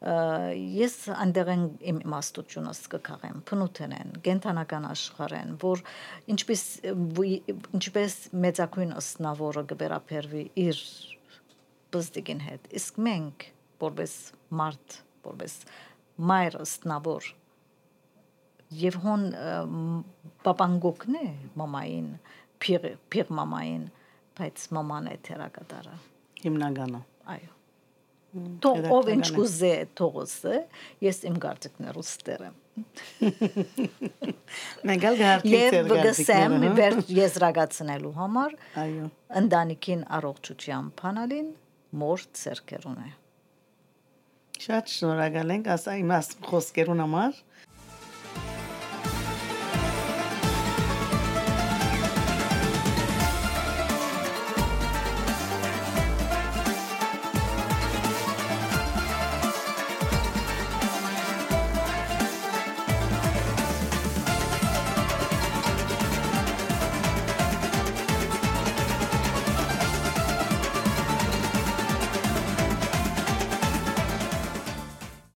ես 0.00 0.94
այնտեղեն 1.12 1.64
իմ 1.90 1.98
իմաստությունս 2.06 2.78
կքաղեմ 2.94 3.42
փնութենեն 3.50 4.14
կենթանական 4.24 4.86
աշխարհեն 4.88 5.50
որ 5.60 5.82
ինչպես 6.32 6.62
ինչպես 7.76 8.16
մեծակույն 8.44 8.94
ըստնավորը 8.96 9.64
կբերապերվի 9.74 10.44
իր 10.64 10.80
բզդիկին 11.92 12.42
հետ 12.46 12.72
իսկ 12.80 13.02
մենք 13.10 13.46
որպես 13.84 14.16
մարդ 14.62 14.98
որպես 15.28 15.60
մայր 16.32 16.58
ըստնավոր 16.64 17.30
եւ 18.80 19.00
հոն 19.04 19.30
պապանգոկն 20.48 21.20
է 21.20 21.28
մամային 21.60 22.12
փիր 22.64 22.92
փիր 23.12 23.32
մամային 23.36 23.88
բայց 24.40 24.66
մաման 24.76 25.08
է 25.10 25.16
թերակատարը 25.28 25.96
Հիմնականը։ 26.44 27.00
այո 27.34 27.56
Թող 28.62 28.84
ով 28.94 29.08
ինչ 29.10 29.26
կուզե 29.34 29.70
թողոսը 29.98 30.58
ես 31.02 31.16
իմ 31.30 31.38
կարծիքներուս 31.44 32.10
ստերեմ 32.14 32.58
Մենք 34.90 35.06
ալ 35.10 35.18
գարտի 35.20 35.54
եւ 35.54 35.74
ծեր 35.74 35.88
գսեմ 35.90 35.90
գարտիկները, 35.90 36.70
հա։ 36.70 36.76
վեր 36.78 36.94
եզրակացնելու 37.16 38.12
համար 38.20 38.54
Այո։ 38.84 39.08
ընտանիքին 39.40 40.04
առողջության 40.20 40.92
փանալին 41.00 41.50
մոր 42.04 42.24
ցերկերուն 42.40 43.02
է 43.02 43.10
Շատ 44.60 44.90
շնորհակալ 44.92 45.52
ենք 45.56 45.68
ասա 45.72 45.92
իմաստ 46.02 46.34
խոսքերուն 46.46 46.98
համար։ 47.00 47.36